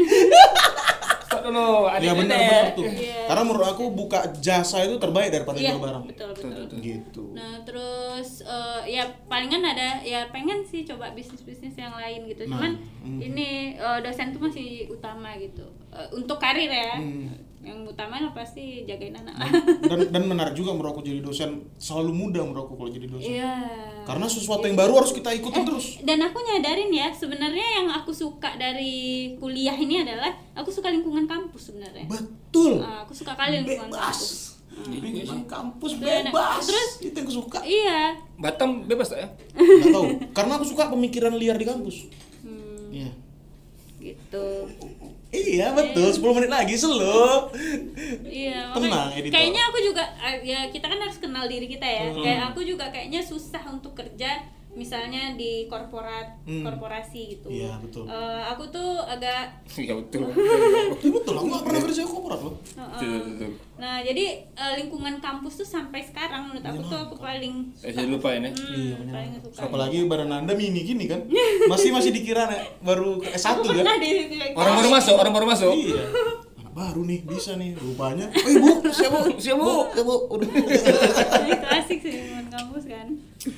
[1.34, 1.88] dulu.
[1.88, 2.19] ada Ya nenek.
[2.21, 2.84] benar-benar tuh.
[2.86, 3.19] Iya.
[3.25, 6.03] Karena menurut aku buka jasa itu terbaik daripada Iya, jual barang.
[6.05, 6.49] betul betul.
[6.49, 6.77] Betul, betul.
[6.82, 7.23] Gitu.
[7.32, 12.43] Nah terus eh, ya palingan ada ya pengen sih coba bisnis bisnis yang lain gitu.
[12.43, 12.71] Nah, Cuman
[13.01, 13.19] hmm.
[13.21, 16.95] ini eh, dosen tuh masih utama gitu Eh, untuk karir ya.
[16.95, 17.50] Hmm.
[17.62, 19.38] Yang utama lah pasti jagain anak.
[19.86, 23.38] Dan dan menarik juga menurut aku jadi dosen selalu mudah menurut aku kalau jadi dosen.
[23.38, 23.53] Iya.
[24.01, 26.01] Karena sesuatu yang baru harus kita ikutin terus.
[26.01, 31.30] Dan aku nyadarin ya sebenarnya yang aku suka dari kuliah ini adalah aku suka lingkungan
[31.30, 32.09] kampus sebenarnya.
[32.09, 32.82] Betul.
[32.82, 34.57] Ah, aku suka kali lingkungan kampus.
[34.72, 34.89] Bebas.
[34.89, 36.64] Lingkungan kampus bebas.
[36.66, 36.91] terus?
[37.05, 37.59] itu yang aku suka.
[37.62, 38.18] Iya.
[38.41, 39.28] Batam bebas tak ya?
[39.53, 40.05] Nggak tahu.
[40.34, 42.09] Karena aku suka pemikiran liar di kampus.
[42.41, 43.12] Hmm, Iya.
[44.01, 44.45] gitu.
[45.32, 47.47] Iya betul, 10 menit lagi selo.
[48.27, 49.32] Iya, Tenang, editor.
[49.32, 52.11] kayaknya aku juga eh, ya kita kan harus kenal diri kita ya.
[52.11, 52.19] Hmm.
[52.19, 56.63] Kayak aku juga kayaknya susah untuk kerja misalnya di korporat Hmm.
[56.63, 57.47] korporasi gitu.
[57.47, 58.05] Iya, betul.
[58.05, 58.15] Eh,
[58.45, 60.32] aku tuh agak Iya betul.
[60.32, 62.55] Iya betul, aku gak pernah kerja korporat loh.
[62.55, 63.49] Betul, eh, betul.
[63.78, 68.07] Nah, jadi eh, lingkungan kampus tuh sampai sekarang menurut aku tuh aku paling Eh, saya
[68.07, 68.47] lupa ini.
[68.47, 69.61] hmm, Iya, paling suka.
[69.63, 71.28] Apalagi badan anda mini gini kan,
[71.67, 73.76] masih masih dikira nek, baru S1 aku kan?
[73.76, 74.09] pernah di
[74.51, 75.74] Orang baru masuk, orang baru masuk.
[75.74, 76.03] Iya.
[76.72, 78.32] Baru nih, bisa nih rupanya.
[78.47, 79.36] Eh bu, siapa bu?
[79.36, 79.76] Siapa, Bu?
[79.91, 80.47] Ya bu, udah.
[81.43, 83.07] itu asik sih lingkungan kampus kan.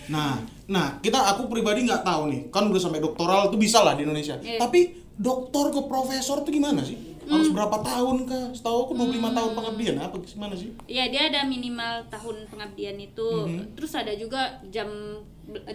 [0.07, 3.93] Nah, nah kita aku pribadi nggak tahu nih, kan udah sampai doktoral tuh bisa lah
[3.93, 4.39] di Indonesia.
[4.39, 4.57] Iya.
[4.57, 4.79] Tapi
[5.13, 6.97] doktor ke profesor tuh gimana sih?
[7.23, 7.55] Harus Hmm.
[7.55, 8.51] berapa tahun kah?
[8.51, 10.73] Setahu aku 25 tahun pengabdian apa gimana sih?
[10.85, 13.77] Iya dia ada minimal tahun pengabdian itu, Mhm.
[13.77, 14.89] terus ada juga jam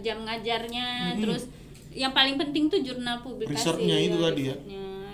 [0.03, 1.21] jam ngajarnya, Mhm.
[1.23, 1.43] terus
[1.95, 3.57] yang paling penting tuh jurnal publikasi.
[3.57, 4.57] Risetnya itu tadi ya?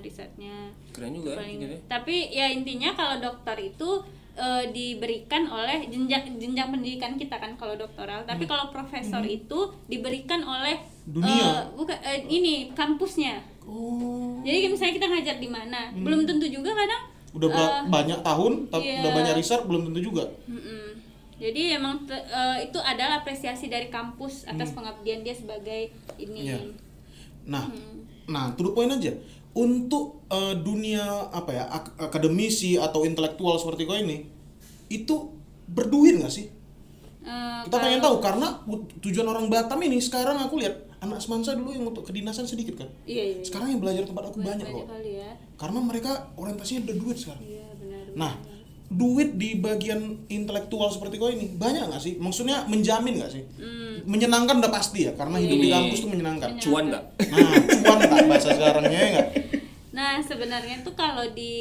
[0.05, 0.69] Risetnya.
[0.93, 1.35] Keren juga.
[1.35, 1.77] Paling- ini.
[1.85, 7.75] tapi ya intinya kalau dokter itu eh, diberikan oleh jenjang jenjang pendidikan kita kan kalau
[7.75, 10.75] doktoral, tapi kalau profesor itu diberikan oleh
[11.05, 11.15] Hmm.
[11.15, 11.45] Dunia?
[11.45, 13.39] eh, bukan eh, ini kampusnya.
[13.63, 14.41] Oh.
[14.41, 17.37] Jadi misalnya kita ngajar di mana, belum tentu juga kadang Hmm.
[17.37, 19.01] Udah eh, banyak tahun, tapi iya.
[19.01, 20.23] udah banyak riset belum tentu juga.
[20.47, 20.87] Mm-mm.
[21.35, 26.47] Jadi emang te- eh, itu adalah apresiasi dari kampus atas pengabdian dia sebagai ini.
[26.49, 26.75] Hmm.
[27.47, 28.05] Nah, Hmm.
[28.27, 29.13] nah, to the point aja.
[29.53, 34.27] Untuk eh, dunia apa ya ak- akademisi atau intelektual seperti kau ini,
[34.89, 35.31] itu
[35.65, 36.51] berduit nggak sih?
[37.23, 38.49] Eh, Kita pengen kalau- tahu karena
[39.01, 42.89] tujuan orang Batam ini sekarang aku lihat anak semansa dulu yang untuk kedinasan sedikit kan.
[43.05, 43.35] Iya, iya.
[43.39, 43.45] iya.
[43.45, 44.85] Sekarang yang belajar tempat aku banyak kok.
[44.87, 45.31] kali ya.
[45.55, 47.45] Karena mereka orientasinya udah duit sekarang.
[47.45, 48.05] Iya benar.
[48.15, 48.33] Nah,
[48.87, 52.15] duit di bagian intelektual seperti kau ini banyak nggak sih?
[52.17, 53.43] Maksudnya menjamin nggak sih?
[53.57, 54.05] Hmm.
[54.05, 56.51] Menyenangkan udah pasti ya, karena hidup di Ini- kampus tuh menyenangkan.
[56.59, 57.05] Cuan nggak?
[57.25, 59.29] Nah, cuan nggak bahasa sekarangnya ya nggak?
[59.91, 61.55] Nah sebenarnya tuh kalau di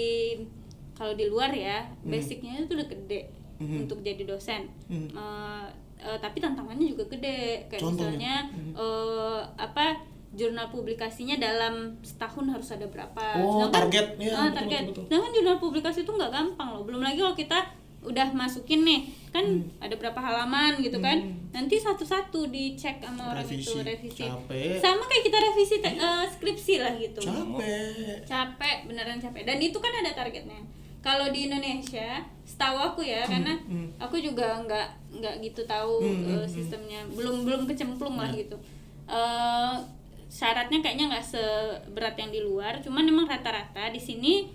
[0.94, 2.10] kalau di luar ya Hmm.
[2.10, 3.22] basicnya itu udah gede
[3.58, 3.78] Mhm.
[3.84, 4.68] untuk jadi dosen.
[4.86, 5.10] Hmm.
[5.10, 5.66] Eh,
[6.02, 8.10] eh, tapi tantangannya juga gede kayak Contohnya?
[8.10, 8.36] misalnya
[8.76, 9.86] eh, apa
[10.34, 13.38] jurnal publikasinya dalam setahun harus ada berapa.
[13.38, 14.06] Oh, Sedangkan- target.
[14.18, 14.82] Ya, Ah, betul, target.
[14.82, 15.04] betul, betul.
[15.08, 16.84] Sedangkan jurnal publikasi itu nggak gampang loh.
[16.84, 17.60] Belum lagi kalau kita
[18.04, 19.00] udah masukin nih
[19.32, 19.64] kan Hmm.
[19.80, 23.64] ada berapa halaman gitu kan nanti satu-satu dicek sama orang Revisi.
[23.64, 24.76] itu revisi Capek.
[24.78, 28.20] sama kayak kita revisi te- eh, skripsi lah gitu Capek.
[28.24, 30.60] capek beneran capek dan itu kan ada targetnya
[31.00, 33.96] kalau di Indonesia setahu aku ya karena hmm.
[33.98, 38.44] aku juga nggak nggak gitu tahu Hmm, hmm, sistemnya belum belum kecemplung lah Ya.
[38.44, 38.60] gitu
[39.06, 39.76] Eh,
[40.34, 44.50] syaratnya kayaknya nggak seberat yang di luar cuman emang rata-rata di sini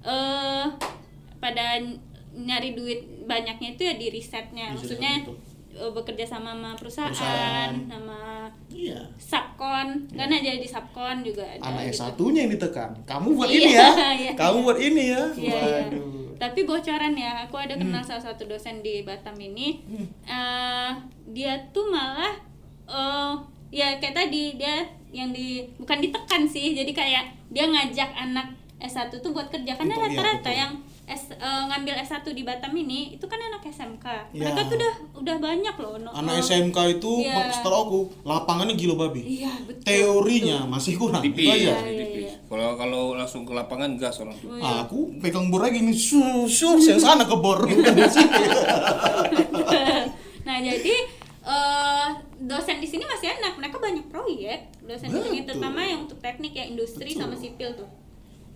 [0.00, 0.66] eh
[1.36, 1.82] pada
[2.32, 5.12] nyari duit banyaknya itu ya di risetnya riset, maksudnya
[5.74, 7.72] eh, bekerja sama sama perusahaan, Perusahaan.
[7.84, 8.18] sama
[8.70, 9.00] Iya.
[9.18, 11.98] subkon kan aja di subkon juga ada Anak gitu.
[11.98, 12.90] satunya yang ditekan.
[13.02, 13.88] Kamu buat Iya, ini ya.
[14.22, 14.32] iya.
[14.36, 15.22] Kamu buat ini ya.
[15.32, 15.80] Iya, iya.
[15.90, 16.36] Waduh.
[16.36, 19.80] Tapi bocoran ya, aku ada kenal salah satu dosen di Batam ini.
[19.82, 20.06] Hmm.
[20.22, 20.90] eh,
[21.32, 22.36] dia tuh malah
[22.86, 23.32] eh
[23.72, 24.84] ya kayak tadi dia
[25.16, 29.96] yang di bukan ditekan sih, jadi kayak dia ngajak anak S1 tuh buat kerja karena
[29.96, 30.52] rata-rata betul.
[30.52, 30.72] yang
[31.06, 34.04] S, eh, ngambil S1 di Batam ini itu kan anak SMK.
[34.34, 34.42] Ya.
[34.42, 35.94] Mereka tuh udah udah banyak loh.
[35.96, 37.46] no- Anak SMK itu Iya.
[37.48, 39.22] setelah aku lapangannya gila babi.
[39.40, 39.86] Iya, betul.
[39.86, 41.22] Teorinya masih kurang.
[41.22, 41.46] Tipis.
[41.46, 41.72] Itu aja.
[41.78, 42.26] Iya, tipis.
[42.26, 42.34] iya.
[42.44, 44.50] Kalau kalau langsung ke lapangan gas orang tuh.
[44.50, 44.82] Oh, iya.
[44.82, 47.62] Aku pegang bor lagi nih, sur, sur, yang sana ke bor.
[47.64, 48.42] Bukan di sini.
[50.42, 50.94] nah jadi
[51.46, 52.06] eh,
[52.46, 56.54] dosen di sini masih enak mereka banyak proyek dosen di sini terutama yang untuk teknik
[56.54, 57.20] ya industri Betul.
[57.20, 57.88] sama sipil tuh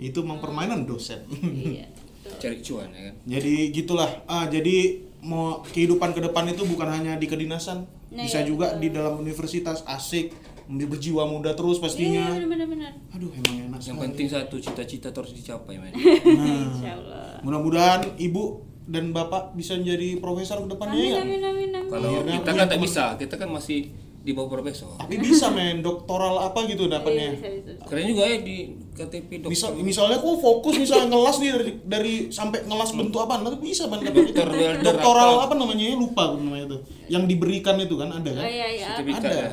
[0.00, 1.20] itu memang permainan dosen.
[1.52, 1.84] iya
[2.24, 2.38] betul.
[2.40, 3.14] Cari cuan ya kan.
[3.26, 4.10] jadi gitulah.
[4.24, 4.76] Ah, jadi
[5.20, 8.80] mau kehidupan ke depan itu bukan hanya di kedinasan, Nah, bisa iya, juga betul.
[8.80, 10.32] di dalam universitas asik,
[10.66, 12.24] berjiwa muda terus iya pastinya.
[12.32, 14.02] benar benar Aduh, emang enak Yang sekali.
[14.08, 15.92] penting satu cita-cita terus dicapai men.
[16.24, 21.20] Nah, mudah-mudahan ibu dan bapak bisa menjadi profesor ke depannya amin ya.
[21.20, 23.80] amin amin amin Kalau Akhirnya kita kan tak bisa, kita kan masih
[24.20, 25.00] di bawah profesor.
[25.00, 27.28] Tapi bisa men doktoral apa gitu Iya, dapatnya.
[27.32, 27.72] bisa.
[27.88, 28.56] Keren juga ya di
[28.92, 29.48] KTP dokter.
[29.48, 33.88] Misal, misalnya aku fokus misalnya ngelas nih dari, dari sampai ngelas bentuk apa, nanti bisa
[33.88, 34.12] itu.
[34.12, 34.48] Dokter
[34.84, 35.54] Doktoral apa?
[35.56, 35.96] namanya?
[35.96, 36.78] Lupa aku namanya itu.
[37.08, 38.44] Yang diberikan itu kan ada kan?
[38.44, 38.88] Oh iya iya.
[39.00, 39.30] Ada.
[39.32, 39.50] ya.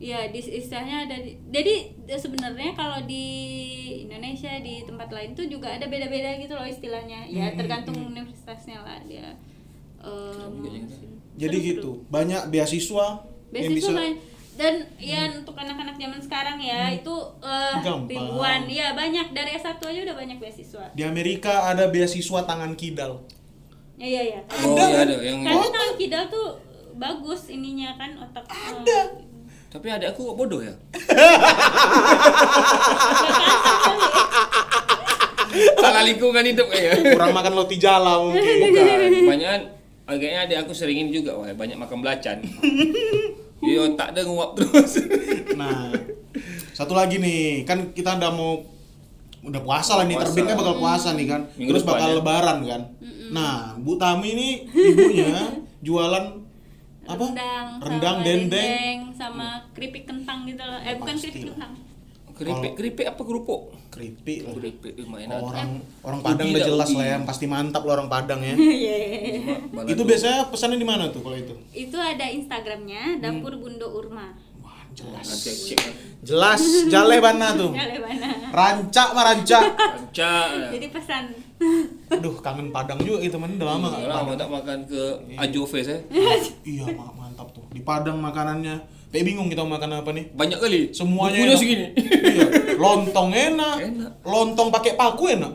[0.00, 1.74] Iya, di istilahnya ada di- jadi
[2.16, 3.24] sebenarnya kalau di
[4.10, 7.22] Indonesia di tempat lain tuh juga ada beda-beda gitu loh istilahnya.
[7.24, 9.38] Ya Hmm, tergantung universitasnya lah dia.
[10.00, 10.54] em,
[11.36, 11.70] Jadi seru-seru.
[11.72, 11.90] gitu.
[12.08, 13.06] Banyak beasiswa,
[13.48, 14.16] yang Beasiswa bisa banyak.
[14.52, 18.08] dan ya untuk anak-anak zaman sekarang ya itu eh, Gampang.
[18.08, 18.60] ribuan.
[18.66, 20.84] Iya, banyak dari S1 aja udah banyak beasiswa.
[20.90, 23.22] di Amerika ada beasiswa tangan kidal.
[23.94, 24.40] Ya iya iya.
[24.58, 26.48] Oh iya ada yang Karena tangan kidal tuh
[26.94, 28.44] bagus ininya kan otak.
[28.44, 29.00] Ada.
[29.70, 30.74] Tapi ada aku kok bodoh ya.
[35.78, 37.14] Salah lingkungan hidup kayaknya.
[37.14, 38.42] Kurang makan roti jala mungkin.
[38.66, 39.60] Bukan, kebanyakan
[40.10, 42.42] kayaknya adik aku seringin juga wah banyak makan belacan.
[43.62, 45.06] Di otak dia nguap terus.
[45.54, 45.94] Nah,
[46.74, 48.58] satu lagi nih, kan kita udah mau
[49.40, 50.34] udah puasa lah nih, Puasa.
[50.34, 51.40] terbitnya bakal puasa nih kan.
[51.54, 52.16] Minggu Terus bakal ya.
[52.18, 52.82] lebaran kan.
[53.30, 56.39] Nah, Bu Tami ini ibunya jualan
[57.10, 57.24] apa?
[57.26, 58.98] Rendang, Rendang, sama dendeng.
[59.12, 60.80] sama keripik kentang gitu loh.
[60.80, 61.54] Eh bukan keripik lah.
[61.54, 61.72] kentang.
[62.30, 63.60] Keripik, keripik apa kerupuk?
[63.92, 64.52] Keripik lah.
[64.56, 65.60] Keripik lumayan Oh, ada.
[65.60, 68.56] orang orang Padang udah dah, jelas lah ya, pasti mantap loh orang Padang ya.
[68.80, 68.96] Iya, iya,
[69.28, 69.54] iya.
[69.68, 69.92] Balado.
[69.92, 71.52] itu biasanya pesannya di mana tuh kalau itu?
[71.70, 74.32] Itu ada Instagramnya Dapur Bundo Urma.
[74.92, 75.28] Jelas.
[76.20, 77.72] Jelas, jale mana tuh?
[77.72, 78.28] Ya mana?
[78.50, 79.64] Rancak mah rancak.
[79.72, 80.32] Ranca.
[80.68, 81.24] Jadi pesan.
[82.10, 84.36] Aduh, kangen Padang juga itu teman udah lama nggak ke Lama Padang.
[84.36, 85.02] tak makan ke
[85.38, 85.98] Ajove saya.
[86.62, 87.64] Iya, ma- mantap tuh.
[87.70, 88.76] Di Padang makanannya.
[89.10, 90.30] Kayak bingung kita mau makan apa nih.
[90.30, 90.80] Banyak kali.
[90.94, 91.58] Semuanya Bukunya enak.
[91.58, 91.86] segini.
[92.30, 92.46] iya,
[92.78, 93.76] lontong enak.
[93.82, 94.12] Enak.
[94.22, 95.52] Lontong pakai paku enak.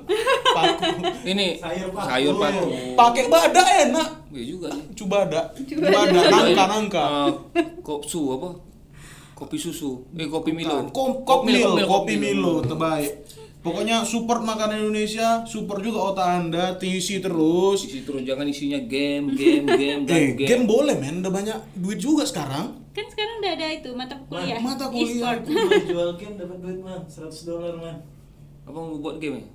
[0.51, 0.83] Paku.
[1.23, 2.07] Ini Sayur paku.
[2.09, 2.63] sayur paku.
[2.99, 4.09] pakai bada enak.
[4.29, 4.69] Iya juga.
[4.93, 5.41] Coba ada.
[5.55, 7.05] Coba ada nangka nangka.
[7.55, 8.49] Eh, kopsu apa?
[9.36, 10.07] Kopi susu.
[10.11, 10.88] Eh kopi Milo.
[10.89, 13.27] Kom- Kopi Milo, Milo, kopi Milo terbaik.
[13.59, 17.81] Pokoknya support makanan Indonesia, support juga otak Anda, TC terus.
[17.81, 20.47] Isi terus jangan isinya game, game, game, dan Eh, game.
[20.47, 22.77] game boleh men, udah banyak duit juga sekarang.
[22.93, 24.61] Kan sekarang udah ada itu mata kuliah.
[24.61, 25.36] Mata kuliah.
[25.41, 27.97] Man, jual game dapat duit man 100 dolar man
[28.63, 29.45] Apa mau buat game ya?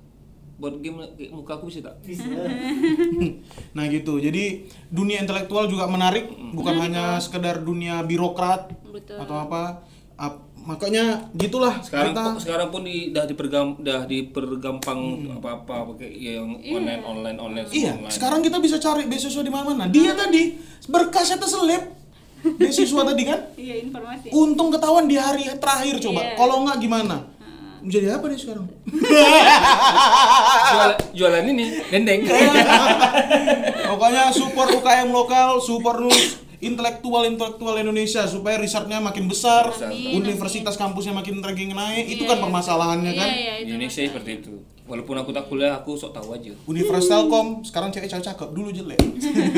[0.61, 1.97] Buat game kayak muka aku bisa tak?
[1.99, 2.21] bisa
[3.75, 9.17] Nah gitu, jadi dunia intelektual juga menarik, bukan hanya sekedar dunia birokrat Betul.
[9.17, 9.81] atau apa.
[10.15, 12.37] Ap- makanya gitulah Sekarang kita.
[12.37, 15.01] sekarang pun di, dah dipergam dah dipergampang
[15.33, 18.13] apa-apa pakai yang online online online semua Iya, online.
[18.13, 19.89] sekarang kita bisa cari beasiswa di mana-mana.
[19.89, 20.53] Dia tadi
[20.85, 21.81] berkasnya terselip
[22.53, 23.39] beasiswa tadi kan.
[23.57, 24.29] Iya informasi.
[24.29, 26.21] Untung ketahuan di hari terakhir coba.
[26.23, 26.37] Iya.
[26.37, 27.17] Kalau nggak gimana?
[27.81, 28.65] Menjadi apa dia sekarang?
[30.71, 32.21] Jual, jualan ini dendeng.
[33.89, 40.77] Pokoknya support UKM lokal, support nulis intelektual intelektual Indonesia supaya risetnya makin besar, Amin, universitas
[40.77, 42.05] kampusnya makin ranking naik.
[42.07, 42.43] Itu Iya, kan iya.
[42.45, 43.27] permasalahannya kan.
[43.27, 44.53] Iya, iya, Indonesia seperti itu.
[44.83, 46.51] Walaupun aku tak kuliah, aku sok tahu aja.
[46.65, 48.99] Universitas Telkom sekarang cewek cewek cakep, dulu jelek.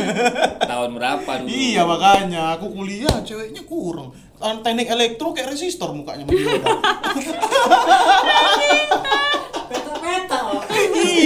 [0.69, 1.47] Tahun berapa dulu?
[1.49, 4.13] iya makanya aku kuliah ceweknya kurang.
[4.37, 6.67] Teknik elektro kayak resistor mukanya sama Yoda.
[9.65, 10.63] peta-peta Pak.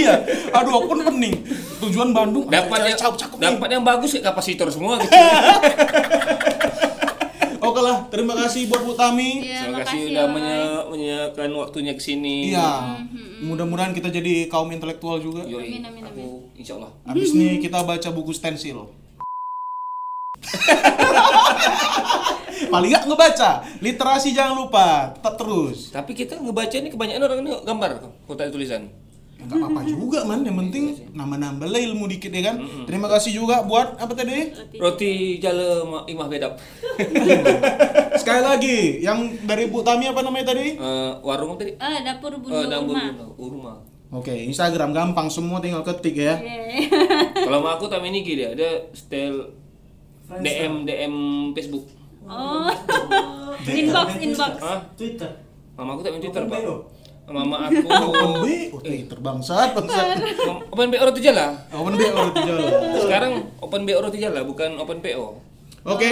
[0.08, 0.16] Iya.
[0.54, 1.34] Aduh, aku pun pening.
[1.80, 2.44] Tujuan Bandung.
[2.44, 4.96] ah, Dapat yang cakep, cakep dapat yang bagus ya kapasitor semua.
[7.60, 9.44] Oke lah, terima kasih buat Bu Tami.
[9.44, 10.32] Iya, Terima kasih makasih, udah Oi.
[10.32, 12.48] menye- menyiapkan waktunya ke sini.
[12.48, 13.02] Iya.
[13.40, 15.44] Mudah-mudahan kita jadi kaum intelektual juga.
[15.44, 16.90] Yoi, Amin, amin, aku insya Allah.
[17.04, 18.88] Habis nih kita baca buku stensil.
[22.68, 23.50] Paling nggak ngebaca.
[23.78, 25.14] Literasi jangan lupa.
[25.14, 25.90] Tetap terus.
[25.90, 27.90] Tapi kita ngebaca ini kebanyakan orang ini gambar
[28.24, 28.88] kota tulisan.
[29.38, 30.42] Nggak apa-apa juga man.
[30.42, 30.84] Yang penting
[31.14, 32.56] nambah-nambah lah ilmu dikit ya kan.
[32.84, 34.50] Terima kasih juga buat apa tadi?
[34.76, 36.58] Roti jala ma- imah bedap.
[38.20, 40.74] Sekali lagi, yang dari Bu Tami apa namanya tadi?
[40.74, 41.78] Eh, warung tadi?
[41.78, 43.14] Ah, dapur Eh, bundo dapur rumah.
[43.38, 43.74] Urma.
[44.08, 46.34] Oke, Instagram gampang semua tinggal ketik ya.
[46.34, 46.88] Iya.
[47.36, 49.54] Kalau sama aku tapi ini dia, ada style.
[50.28, 51.14] DM DM
[51.52, 51.84] Facebook.
[52.28, 52.68] Oh.
[53.64, 54.52] inbox inbox.
[54.60, 54.80] Hah?
[54.92, 55.32] Twitter
[55.72, 56.60] Mama aku tak main Twitter, Pak.
[57.28, 60.16] Mama aku Open B, oh Twitter bangsat, bangsat.
[60.72, 61.54] Open BO Roti Jala.
[61.72, 62.64] Open B orang jalan.
[62.96, 65.48] Sekarang Open BO Roti Jala bukan Open PO.
[65.88, 66.10] Oke.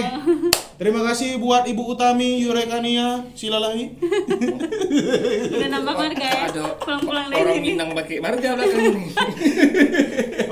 [0.80, 3.92] Terima kasih buat Ibu Utami Yurekania Silalahi.
[5.52, 6.40] Udah nambah marga ya.
[6.48, 7.68] Ada Pulang-pulang dari orang sini.
[7.74, 9.04] Minang pakai marga belakang ini.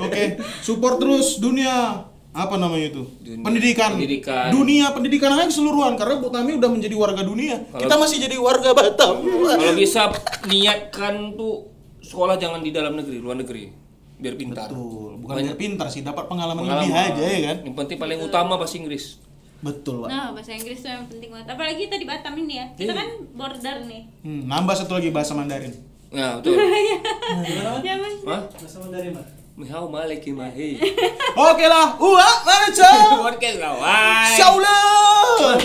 [0.01, 0.23] Oke,
[0.61, 2.05] support terus dunia
[2.35, 3.03] apa namanya itu?
[3.23, 3.43] Dunia.
[3.47, 3.89] pendidikan.
[3.95, 4.51] Pendidikan.
[4.51, 7.63] Dunia pendidikan aja keseluruhan karena Bu Tami udah menjadi warga dunia.
[7.71, 9.23] Kalau, kita masih jadi warga Batam.
[9.23, 10.11] Kalau bisa
[10.51, 11.71] niatkan tuh
[12.03, 13.71] sekolah jangan di dalam negeri luar negeri.
[14.19, 14.67] Biar pintar.
[14.67, 15.23] Betul.
[15.23, 16.83] Bukan Banyak, pintar sih dapat pengalaman, pengalaman.
[16.83, 17.57] lebih aja ya kan?
[17.63, 19.23] Yang penting paling utama bahasa Inggris.
[19.63, 20.09] Betul pak.
[20.11, 21.47] Nah bahasa Inggris itu yang penting banget.
[21.55, 22.65] Apalagi kita di Batam ini ya.
[22.75, 22.99] Kita iya.
[22.99, 24.03] kan border nih.
[24.27, 25.71] Hmm, nambah satu lagi bahasa Mandarin.
[26.11, 26.59] Nah betul.
[27.85, 27.95] Ya, ya,
[28.59, 29.34] bahasa Mandarin pak?
[29.57, 30.77] mày hao mà lấy kim mà hi
[31.35, 32.21] ok là ua
[32.77, 32.93] chơi
[33.23, 33.69] ok là
[34.39, 35.57] sau lưng